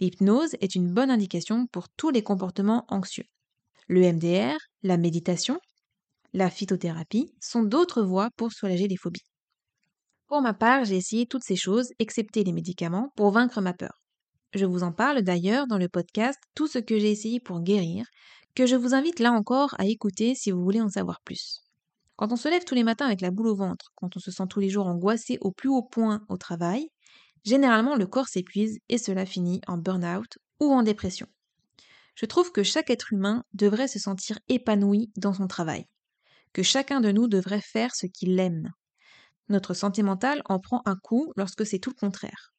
L'hypnose 0.00 0.56
est 0.60 0.74
une 0.74 0.92
bonne 0.92 1.10
indication 1.10 1.66
pour 1.66 1.88
tous 1.88 2.10
les 2.10 2.22
comportements 2.22 2.84
anxieux. 2.88 3.24
Le 3.86 4.12
MDR, 4.12 4.56
la 4.82 4.96
méditation, 4.96 5.58
la 6.32 6.50
phytothérapie 6.50 7.32
sont 7.40 7.62
d'autres 7.62 8.02
voies 8.02 8.30
pour 8.36 8.52
soulager 8.52 8.86
les 8.86 8.96
phobies. 8.96 9.24
Pour 10.28 10.42
ma 10.42 10.52
part, 10.52 10.84
j'ai 10.84 10.96
essayé 10.96 11.26
toutes 11.26 11.42
ces 11.42 11.56
choses, 11.56 11.90
excepté 11.98 12.44
les 12.44 12.52
médicaments, 12.52 13.14
pour 13.16 13.30
vaincre 13.30 13.62
ma 13.62 13.72
peur. 13.72 14.02
Je 14.52 14.66
vous 14.66 14.82
en 14.82 14.92
parle 14.92 15.22
d'ailleurs 15.22 15.66
dans 15.66 15.78
le 15.78 15.88
podcast 15.88 16.38
Tout 16.54 16.66
ce 16.66 16.78
que 16.78 16.98
j'ai 16.98 17.10
essayé 17.10 17.40
pour 17.40 17.62
guérir, 17.62 18.04
que 18.54 18.66
je 18.66 18.76
vous 18.76 18.92
invite 18.92 19.20
là 19.20 19.32
encore 19.32 19.74
à 19.78 19.86
écouter 19.86 20.34
si 20.34 20.50
vous 20.50 20.62
voulez 20.62 20.82
en 20.82 20.90
savoir 20.90 21.22
plus. 21.22 21.62
Quand 22.16 22.30
on 22.30 22.36
se 22.36 22.48
lève 22.48 22.64
tous 22.64 22.74
les 22.74 22.84
matins 22.84 23.06
avec 23.06 23.22
la 23.22 23.30
boule 23.30 23.46
au 23.46 23.56
ventre, 23.56 23.90
quand 23.94 24.18
on 24.18 24.20
se 24.20 24.30
sent 24.30 24.44
tous 24.50 24.60
les 24.60 24.68
jours 24.68 24.86
angoissé 24.86 25.38
au 25.40 25.50
plus 25.50 25.70
haut 25.70 25.82
point 25.82 26.22
au 26.28 26.36
travail, 26.36 26.90
généralement 27.42 27.96
le 27.96 28.06
corps 28.06 28.28
s'épuise 28.28 28.80
et 28.90 28.98
cela 28.98 29.24
finit 29.24 29.62
en 29.66 29.78
burn-out 29.78 30.36
ou 30.60 30.74
en 30.74 30.82
dépression. 30.82 31.26
Je 32.16 32.26
trouve 32.26 32.52
que 32.52 32.62
chaque 32.62 32.90
être 32.90 33.14
humain 33.14 33.44
devrait 33.54 33.88
se 33.88 33.98
sentir 33.98 34.38
épanoui 34.50 35.10
dans 35.16 35.32
son 35.32 35.46
travail, 35.46 35.86
que 36.52 36.62
chacun 36.62 37.00
de 37.00 37.12
nous 37.12 37.28
devrait 37.28 37.62
faire 37.62 37.94
ce 37.94 38.06
qu'il 38.06 38.38
aime, 38.38 38.72
notre 39.48 39.74
santé 39.74 40.02
mentale 40.02 40.42
en 40.46 40.58
prend 40.58 40.82
un 40.84 40.96
coup 40.96 41.32
lorsque 41.36 41.66
c'est 41.66 41.78
tout 41.78 41.90
le 41.90 42.00
contraire. 42.00 42.52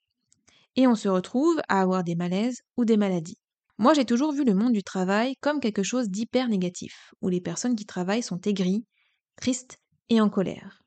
Et 0.76 0.88
on 0.88 0.96
se 0.96 1.10
retrouve 1.10 1.60
à 1.68 1.82
avoir 1.82 2.04
des 2.04 2.16
malaises 2.16 2.62
ou 2.78 2.86
des 2.86 2.98
maladies. 2.98 3.38
Moi, 3.78 3.94
j'ai 3.94 4.06
toujours 4.06 4.34
vu 4.34 4.44
le 4.44 4.54
monde 4.54 4.74
du 4.74 4.84
travail 4.84 5.36
comme 5.42 5.60
quelque 5.60 5.84
chose 5.84 6.10
d'hyper 6.10 6.50
négatif, 6.50 7.14
où 7.22 7.30
les 7.30 7.42
personnes 7.42 7.76
qui 7.76 7.86
travaillent 7.86 8.24
sont 8.24 8.42
aigries, 8.42 8.86
tristes 9.38 9.78
et 10.10 10.20
en 10.20 10.30
colère. 10.30 10.82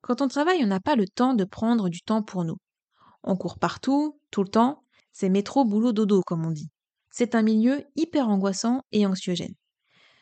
Quand 0.00 0.22
on 0.22 0.28
travaille, 0.28 0.62
on 0.64 0.68
n'a 0.68 0.80
pas 0.80 0.96
le 0.96 1.08
temps 1.08 1.34
de 1.34 1.44
prendre 1.44 1.88
du 1.88 2.02
temps 2.02 2.22
pour 2.22 2.44
nous. 2.44 2.56
On 3.22 3.36
court 3.36 3.58
partout, 3.58 4.18
tout 4.30 4.42
le 4.42 4.48
temps, 4.48 4.84
c'est 5.12 5.28
métro, 5.28 5.64
boulot, 5.64 5.92
dodo, 5.92 6.22
comme 6.24 6.46
on 6.46 6.50
dit. 6.50 6.70
C'est 7.10 7.34
un 7.34 7.42
milieu 7.42 7.84
hyper 7.96 8.28
angoissant 8.28 8.82
et 8.92 9.06
anxiogène. 9.06 9.54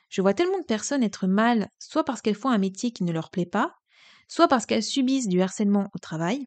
Je 0.09 0.23
vois 0.23 0.35
tellement 0.35 0.59
de 0.59 0.65
personnes 0.65 1.03
être 1.03 1.27
mal, 1.27 1.69
soit 1.79 2.05
parce 2.05 2.23
qu'elles 2.23 2.35
font 2.35 2.49
un 2.49 2.59
métier 2.59 2.91
qui 2.91 3.05
ne 3.05 3.13
leur 3.13 3.31
plaît 3.31 3.47
pas, 3.47 3.75
soit 4.29 4.49
parce 4.49 4.67
qu'elles 4.67 4.83
subissent 4.83 5.29
du 5.29 5.43
harcèlement 5.43 5.89
au 5.95 5.99
travail. 5.99 6.47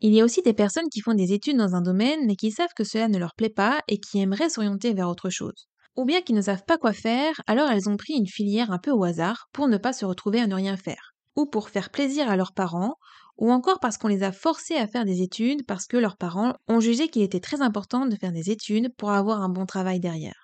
Il 0.00 0.12
y 0.12 0.20
a 0.20 0.24
aussi 0.24 0.42
des 0.42 0.52
personnes 0.52 0.88
qui 0.90 1.00
font 1.00 1.14
des 1.14 1.32
études 1.32 1.56
dans 1.56 1.74
un 1.74 1.82
domaine 1.82 2.26
mais 2.26 2.36
qui 2.36 2.50
savent 2.50 2.74
que 2.76 2.84
cela 2.84 3.08
ne 3.08 3.18
leur 3.18 3.34
plaît 3.34 3.48
pas 3.50 3.80
et 3.88 3.98
qui 3.98 4.20
aimeraient 4.20 4.50
s'orienter 4.50 4.92
vers 4.94 5.08
autre 5.08 5.30
chose. 5.30 5.68
Ou 5.96 6.04
bien 6.04 6.22
qui 6.22 6.32
ne 6.32 6.42
savent 6.42 6.64
pas 6.66 6.78
quoi 6.78 6.92
faire, 6.92 7.34
alors 7.46 7.70
elles 7.70 7.88
ont 7.88 7.96
pris 7.96 8.14
une 8.14 8.26
filière 8.26 8.70
un 8.70 8.78
peu 8.78 8.90
au 8.90 9.04
hasard 9.04 9.48
pour 9.52 9.68
ne 9.68 9.78
pas 9.78 9.92
se 9.92 10.04
retrouver 10.04 10.40
à 10.40 10.46
ne 10.46 10.54
rien 10.54 10.76
faire. 10.76 11.12
Ou 11.36 11.46
pour 11.46 11.68
faire 11.70 11.90
plaisir 11.90 12.30
à 12.30 12.36
leurs 12.36 12.52
parents, 12.52 12.96
ou 13.38 13.50
encore 13.52 13.80
parce 13.80 13.96
qu'on 13.98 14.08
les 14.08 14.22
a 14.22 14.32
forcés 14.32 14.76
à 14.76 14.86
faire 14.86 15.04
des 15.04 15.22
études 15.22 15.64
parce 15.66 15.86
que 15.86 15.96
leurs 15.96 16.16
parents 16.16 16.54
ont 16.68 16.80
jugé 16.80 17.08
qu'il 17.08 17.22
était 17.22 17.40
très 17.40 17.62
important 17.62 18.06
de 18.06 18.16
faire 18.16 18.32
des 18.32 18.50
études 18.50 18.94
pour 18.96 19.10
avoir 19.10 19.40
un 19.42 19.48
bon 19.48 19.66
travail 19.66 20.00
derrière. 20.00 20.41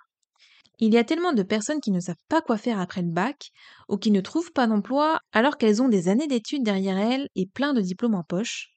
Il 0.81 0.95
y 0.95 0.99
a 0.99 1.05
tellement 1.05 1.33
de 1.33 1.43
personnes 1.43 1.81
qui 1.81 1.91
ne 1.91 1.99
savent 1.99 2.15
pas 2.29 2.41
quoi 2.41 2.57
faire 2.57 2.79
après 2.79 3.03
le 3.03 3.11
bac, 3.11 3.51
ou 3.89 3.97
qui 3.97 4.13
ne 4.13 4.21
trouvent 4.21 4.53
pas 4.53 4.69
d'emploi 4.69 5.21
alors 5.33 5.57
qu'elles 5.57 5.83
ont 5.83 5.89
des 5.89 6.09
années 6.09 6.29
d'études 6.29 6.63
derrière 6.63 6.99
elles 6.99 7.29
et 7.35 7.47
plein 7.47 7.75
de 7.75 7.81
diplômes 7.81 8.15
en 8.15 8.23
poche. 8.23 8.71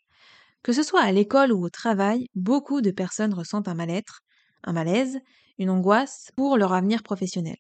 Que 0.64 0.74
ce 0.74 0.82
soit 0.82 1.02
à 1.02 1.12
l'école 1.12 1.52
ou 1.52 1.64
au 1.64 1.70
travail, 1.70 2.28
beaucoup 2.34 2.82
de 2.82 2.92
personnes 2.92 3.34
ressentent 3.34 3.68
un 3.68 3.76
mal-être, 3.76 4.22
un 4.64 4.74
malaise, 4.74 5.20
une 5.60 5.70
angoisse 5.70 6.32
pour 6.36 6.58
leur 6.58 6.74
avenir 6.74 7.04
professionnel. 7.04 7.58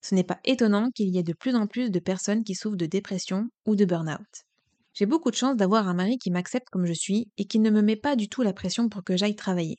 Ce 0.00 0.14
n'est 0.14 0.24
pas 0.24 0.40
étonnant 0.44 0.90
qu'il 0.90 1.08
y 1.08 1.18
ait 1.18 1.22
de 1.22 1.34
plus 1.34 1.54
en 1.54 1.66
plus 1.66 1.90
de 1.90 1.98
personnes 1.98 2.44
qui 2.44 2.54
souffrent 2.54 2.76
de 2.76 2.86
dépression 2.86 3.48
ou 3.66 3.76
de 3.76 3.84
burn-out. 3.84 4.46
J'ai 4.94 5.06
beaucoup 5.06 5.30
de 5.30 5.36
chance 5.36 5.56
d'avoir 5.56 5.88
un 5.88 5.94
mari 5.94 6.18
qui 6.18 6.30
m'accepte 6.30 6.70
comme 6.70 6.86
je 6.86 6.92
suis 6.94 7.30
et 7.36 7.44
qui 7.44 7.58
ne 7.58 7.70
me 7.70 7.82
met 7.82 7.96
pas 7.96 8.16
du 8.16 8.28
tout 8.30 8.42
la 8.42 8.54
pression 8.54 8.88
pour 8.88 9.04
que 9.04 9.16
j'aille 9.16 9.36
travailler 9.36 9.76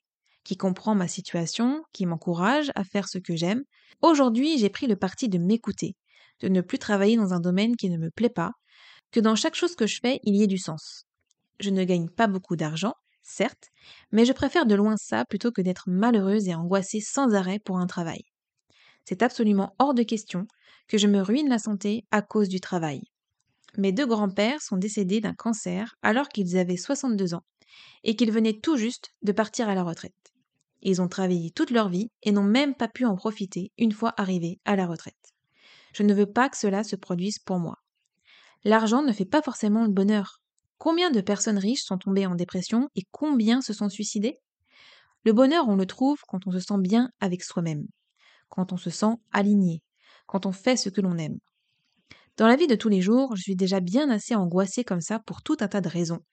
qui 0.49 0.57
comprend 0.57 0.95
ma 0.95 1.07
situation, 1.07 1.83
qui 1.93 2.07
m'encourage 2.07 2.71
à 2.73 2.83
faire 2.83 3.07
ce 3.07 3.19
que 3.19 3.35
j'aime. 3.35 3.62
Aujourd'hui, 4.01 4.57
j'ai 4.57 4.71
pris 4.71 4.88
le 4.88 4.95
parti 4.95 5.29
de 5.29 5.38
m'écouter, 5.38 5.93
de 6.41 6.47
ne 6.47 6.62
plus 6.62 6.79
travailler 6.79 7.17
dans 7.17 7.35
un 7.35 7.39
domaine 7.39 7.75
qui 7.75 7.88
ne 7.88 7.99
me 7.99 8.09
plaît 8.09 8.31
pas, 8.31 8.53
que 9.12 9.19
dans 9.19 9.35
chaque 9.35 9.53
chose 9.53 9.75
que 9.75 9.85
je 9.85 9.99
fais, 10.01 10.19
il 10.23 10.35
y 10.35 10.41
ait 10.41 10.47
du 10.47 10.57
sens. 10.57 11.05
Je 11.59 11.69
ne 11.69 11.83
gagne 11.83 12.09
pas 12.09 12.25
beaucoup 12.25 12.55
d'argent, 12.55 12.95
certes, 13.21 13.67
mais 14.12 14.25
je 14.25 14.33
préfère 14.33 14.65
de 14.65 14.73
loin 14.73 14.97
ça 14.97 15.23
plutôt 15.23 15.51
que 15.51 15.62
d'être 15.62 15.83
malheureuse 15.85 16.47
et 16.47 16.55
angoissée 16.55 16.99
sans 16.99 17.35
arrêt 17.35 17.59
pour 17.59 17.77
un 17.77 17.85
travail. 17.85 18.23
C'est 19.05 19.21
absolument 19.21 19.75
hors 19.77 19.93
de 19.93 20.01
question 20.01 20.47
que 20.88 20.97
je 20.97 21.05
me 21.05 21.21
ruine 21.21 21.49
la 21.49 21.59
santé 21.59 22.05
à 22.09 22.23
cause 22.23 22.49
du 22.49 22.59
travail. 22.59 23.01
Mes 23.77 23.91
deux 23.91 24.07
grands-pères 24.07 24.63
sont 24.63 24.77
décédés 24.77 25.21
d'un 25.21 25.35
cancer 25.35 25.93
alors 26.01 26.27
qu'ils 26.27 26.57
avaient 26.57 26.75
62 26.75 27.35
ans 27.35 27.43
et 28.03 28.15
qu'ils 28.15 28.31
venaient 28.31 28.59
tout 28.59 28.77
juste 28.77 29.12
de 29.21 29.31
partir 29.31 29.69
à 29.69 29.75
la 29.75 29.83
retraite. 29.83 30.18
Ils 30.81 31.01
ont 31.01 31.07
travaillé 31.07 31.51
toute 31.51 31.71
leur 31.71 31.89
vie 31.89 32.09
et 32.23 32.31
n'ont 32.31 32.43
même 32.43 32.75
pas 32.75 32.87
pu 32.87 33.05
en 33.05 33.15
profiter 33.15 33.71
une 33.77 33.91
fois 33.91 34.13
arrivés 34.17 34.59
à 34.65 34.75
la 34.75 34.87
retraite. 34.87 35.33
Je 35.93 36.03
ne 36.03 36.13
veux 36.13 36.31
pas 36.31 36.49
que 36.49 36.57
cela 36.57 36.83
se 36.83 36.95
produise 36.95 37.39
pour 37.39 37.59
moi. 37.59 37.77
L'argent 38.63 39.01
ne 39.01 39.11
fait 39.11 39.25
pas 39.25 39.41
forcément 39.41 39.83
le 39.83 39.91
bonheur. 39.91 40.41
Combien 40.77 41.11
de 41.11 41.21
personnes 41.21 41.57
riches 41.57 41.83
sont 41.83 41.97
tombées 41.97 42.25
en 42.25 42.35
dépression 42.35 42.89
et 42.95 43.03
combien 43.11 43.61
se 43.61 43.73
sont 43.73 43.89
suicidées? 43.89 44.39
Le 45.25 45.33
bonheur, 45.33 45.67
on 45.67 45.75
le 45.75 45.85
trouve 45.85 46.19
quand 46.27 46.47
on 46.47 46.51
se 46.51 46.59
sent 46.59 46.77
bien 46.79 47.09
avec 47.19 47.43
soi-même, 47.43 47.85
quand 48.47 48.71
on 48.71 48.77
se 48.77 48.89
sent 48.89 49.15
aligné, 49.33 49.83
quand 50.27 50.45
on 50.45 50.53
fait 50.53 50.77
ce 50.77 50.89
que 50.89 51.01
l'on 51.01 51.17
aime. 51.17 51.39
Dans 52.37 52.47
la 52.47 52.55
vie 52.55 52.67
de 52.67 52.75
tous 52.75 52.87
les 52.87 53.01
jours, 53.01 53.35
je 53.35 53.41
suis 53.41 53.57
déjà 53.57 53.81
bien 53.81 54.09
assez 54.09 54.33
angoissée 54.33 54.85
comme 54.85 55.01
ça 55.01 55.19
pour 55.19 55.41
tout 55.41 55.57
un 55.59 55.67
tas 55.67 55.81
de 55.81 55.89
raisons, 55.89 56.23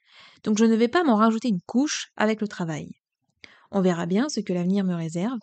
donc 0.44 0.56
je 0.58 0.64
ne 0.64 0.76
vais 0.76 0.86
pas 0.86 1.02
m'en 1.02 1.16
rajouter 1.16 1.48
une 1.48 1.62
couche 1.66 2.12
avec 2.16 2.40
le 2.40 2.46
travail. 2.46 2.92
On 3.70 3.80
verra 3.80 4.06
bien 4.06 4.28
ce 4.28 4.40
que 4.40 4.52
l'avenir 4.52 4.84
me 4.84 4.94
réserve. 4.94 5.38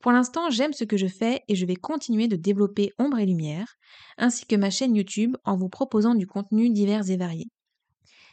Pour 0.00 0.12
l'instant, 0.12 0.50
j'aime 0.50 0.72
ce 0.72 0.84
que 0.84 0.96
je 0.96 1.08
fais 1.08 1.42
et 1.48 1.56
je 1.56 1.66
vais 1.66 1.76
continuer 1.76 2.28
de 2.28 2.36
développer 2.36 2.92
Ombre 2.98 3.18
et 3.18 3.26
Lumière, 3.26 3.74
ainsi 4.16 4.46
que 4.46 4.56
ma 4.56 4.70
chaîne 4.70 4.94
YouTube 4.94 5.36
en 5.44 5.56
vous 5.56 5.68
proposant 5.68 6.14
du 6.14 6.26
contenu 6.26 6.70
divers 6.70 7.10
et 7.10 7.16
varié. 7.16 7.48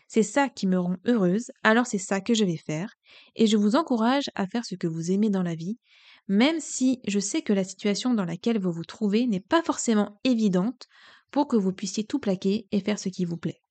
C'est 0.08 0.24
ça 0.24 0.50
qui 0.50 0.68
me 0.68 0.80
rend 0.80 0.98
heureuse, 1.06 1.52
alors 1.64 1.88
c'est 1.88 1.98
ça 1.98 2.22
que 2.22 2.36
je 2.36 2.46
vais 2.46 2.58
faire, 2.58 2.94
et 3.36 3.48
je 3.48 3.58
vous 3.58 3.76
encourage 3.76 4.30
à 4.36 4.46
faire 4.46 4.64
ce 4.64 4.76
que 4.76 4.86
vous 4.86 5.12
aimez 5.12 5.32
dans 5.32 5.42
la 5.42 5.56
vie, 5.56 5.80
même 6.28 6.60
si 6.60 7.00
je 7.08 7.20
sais 7.20 7.42
que 7.42 7.54
la 7.54 7.64
situation 7.64 8.14
dans 8.14 8.26
laquelle 8.26 8.60
vous 8.60 8.72
vous 8.72 8.84
trouvez 8.84 9.26
n'est 9.26 9.40
pas 9.40 9.64
forcément 9.64 10.20
évidente 10.24 10.86
pour 11.32 11.48
que 11.48 11.56
vous 11.56 11.74
puissiez 11.74 12.04
tout 12.04 12.20
plaquer 12.20 12.68
et 12.72 12.82
faire 12.82 13.00
ce 13.00 13.10
qui 13.10 13.26
vous 13.26 13.38
plaît. 13.38 13.62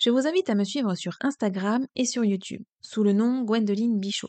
Je 0.00 0.10
vous 0.10 0.26
invite 0.26 0.50
à 0.50 0.54
me 0.54 0.64
suivre 0.64 0.94
sur 0.94 1.16
Instagram 1.20 1.86
et 1.94 2.04
sur 2.04 2.24
YouTube, 2.24 2.62
sous 2.80 3.02
le 3.02 3.12
nom 3.12 3.42
Gwendoline 3.42 3.98
Bichot. 3.98 4.28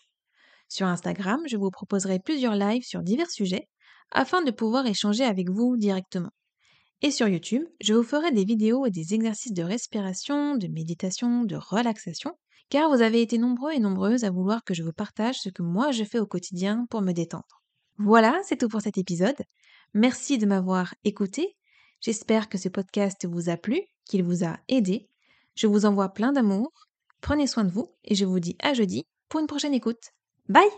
Sur 0.70 0.88
Instagram, 0.88 1.42
je 1.48 1.58
vous 1.58 1.72
proposerai 1.72 2.20
plusieurs 2.20 2.56
lives 2.56 2.84
sur 2.84 3.02
divers 3.02 3.32
sujets 3.32 3.68
afin 4.12 4.42
de 4.42 4.52
pouvoir 4.52 4.86
échanger 4.86 5.24
avec 5.24 5.50
vous 5.50 5.78
directement. 5.78 6.32
Et 7.02 7.12
sur 7.12 7.28
YouTube, 7.28 7.64
je 7.82 7.94
vous 7.94 8.04
ferai 8.04 8.32
des 8.32 8.44
vidéos 8.44 8.86
et 8.86 8.92
des 8.92 9.14
exercices 9.14 9.54
de 9.54 9.64
respiration, 9.64 10.56
de 10.56 10.68
méditation, 10.68 11.44
de 11.44 11.56
relaxation, 11.56 12.32
car 12.70 12.90
vous 12.90 13.02
avez 13.02 13.22
été 13.22 13.38
nombreux 13.38 13.72
et 13.72 13.80
nombreuses 13.80 14.24
à 14.24 14.32
vouloir 14.32 14.64
que 14.64 14.74
je 14.74 14.84
vous 14.84 14.94
partage 14.94 15.40
ce 15.40 15.50
que 15.50 15.62
moi 15.62 15.92
je 15.92 16.04
fais 16.04 16.20
au 16.20 16.26
quotidien 16.26 16.86
pour 16.90 17.02
me 17.02 17.12
détendre. 17.12 17.62
Voilà, 17.98 18.40
c'est 18.44 18.58
tout 18.58 18.68
pour 18.68 18.82
cet 18.82 18.98
épisode. 18.98 19.38
Merci 19.94 20.38
de 20.38 20.46
m'avoir 20.46 20.94
écouté. 21.04 21.56
J'espère 22.02 22.50
que 22.50 22.58
ce 22.58 22.70
podcast 22.70 23.26
vous 23.26 23.50
a 23.50 23.58
plu, 23.58 23.82
qu'il 24.06 24.24
vous 24.24 24.44
a 24.44 24.58
aidé. 24.68 25.08
Je 25.56 25.68
vous 25.68 25.86
envoie 25.86 26.10
plein 26.10 26.32
d'amour. 26.32 26.72
Prenez 27.22 27.48
soin 27.48 27.64
de 27.64 27.72
vous 27.72 27.88
et 28.04 28.16
je 28.16 28.26
vous 28.26 28.40
dis 28.40 28.56
à 28.62 28.74
jeudi 28.74 29.06
pour 29.30 29.40
une 29.40 29.48
prochaine 29.48 29.74
écoute. 29.74 30.12
Bye 30.50 30.70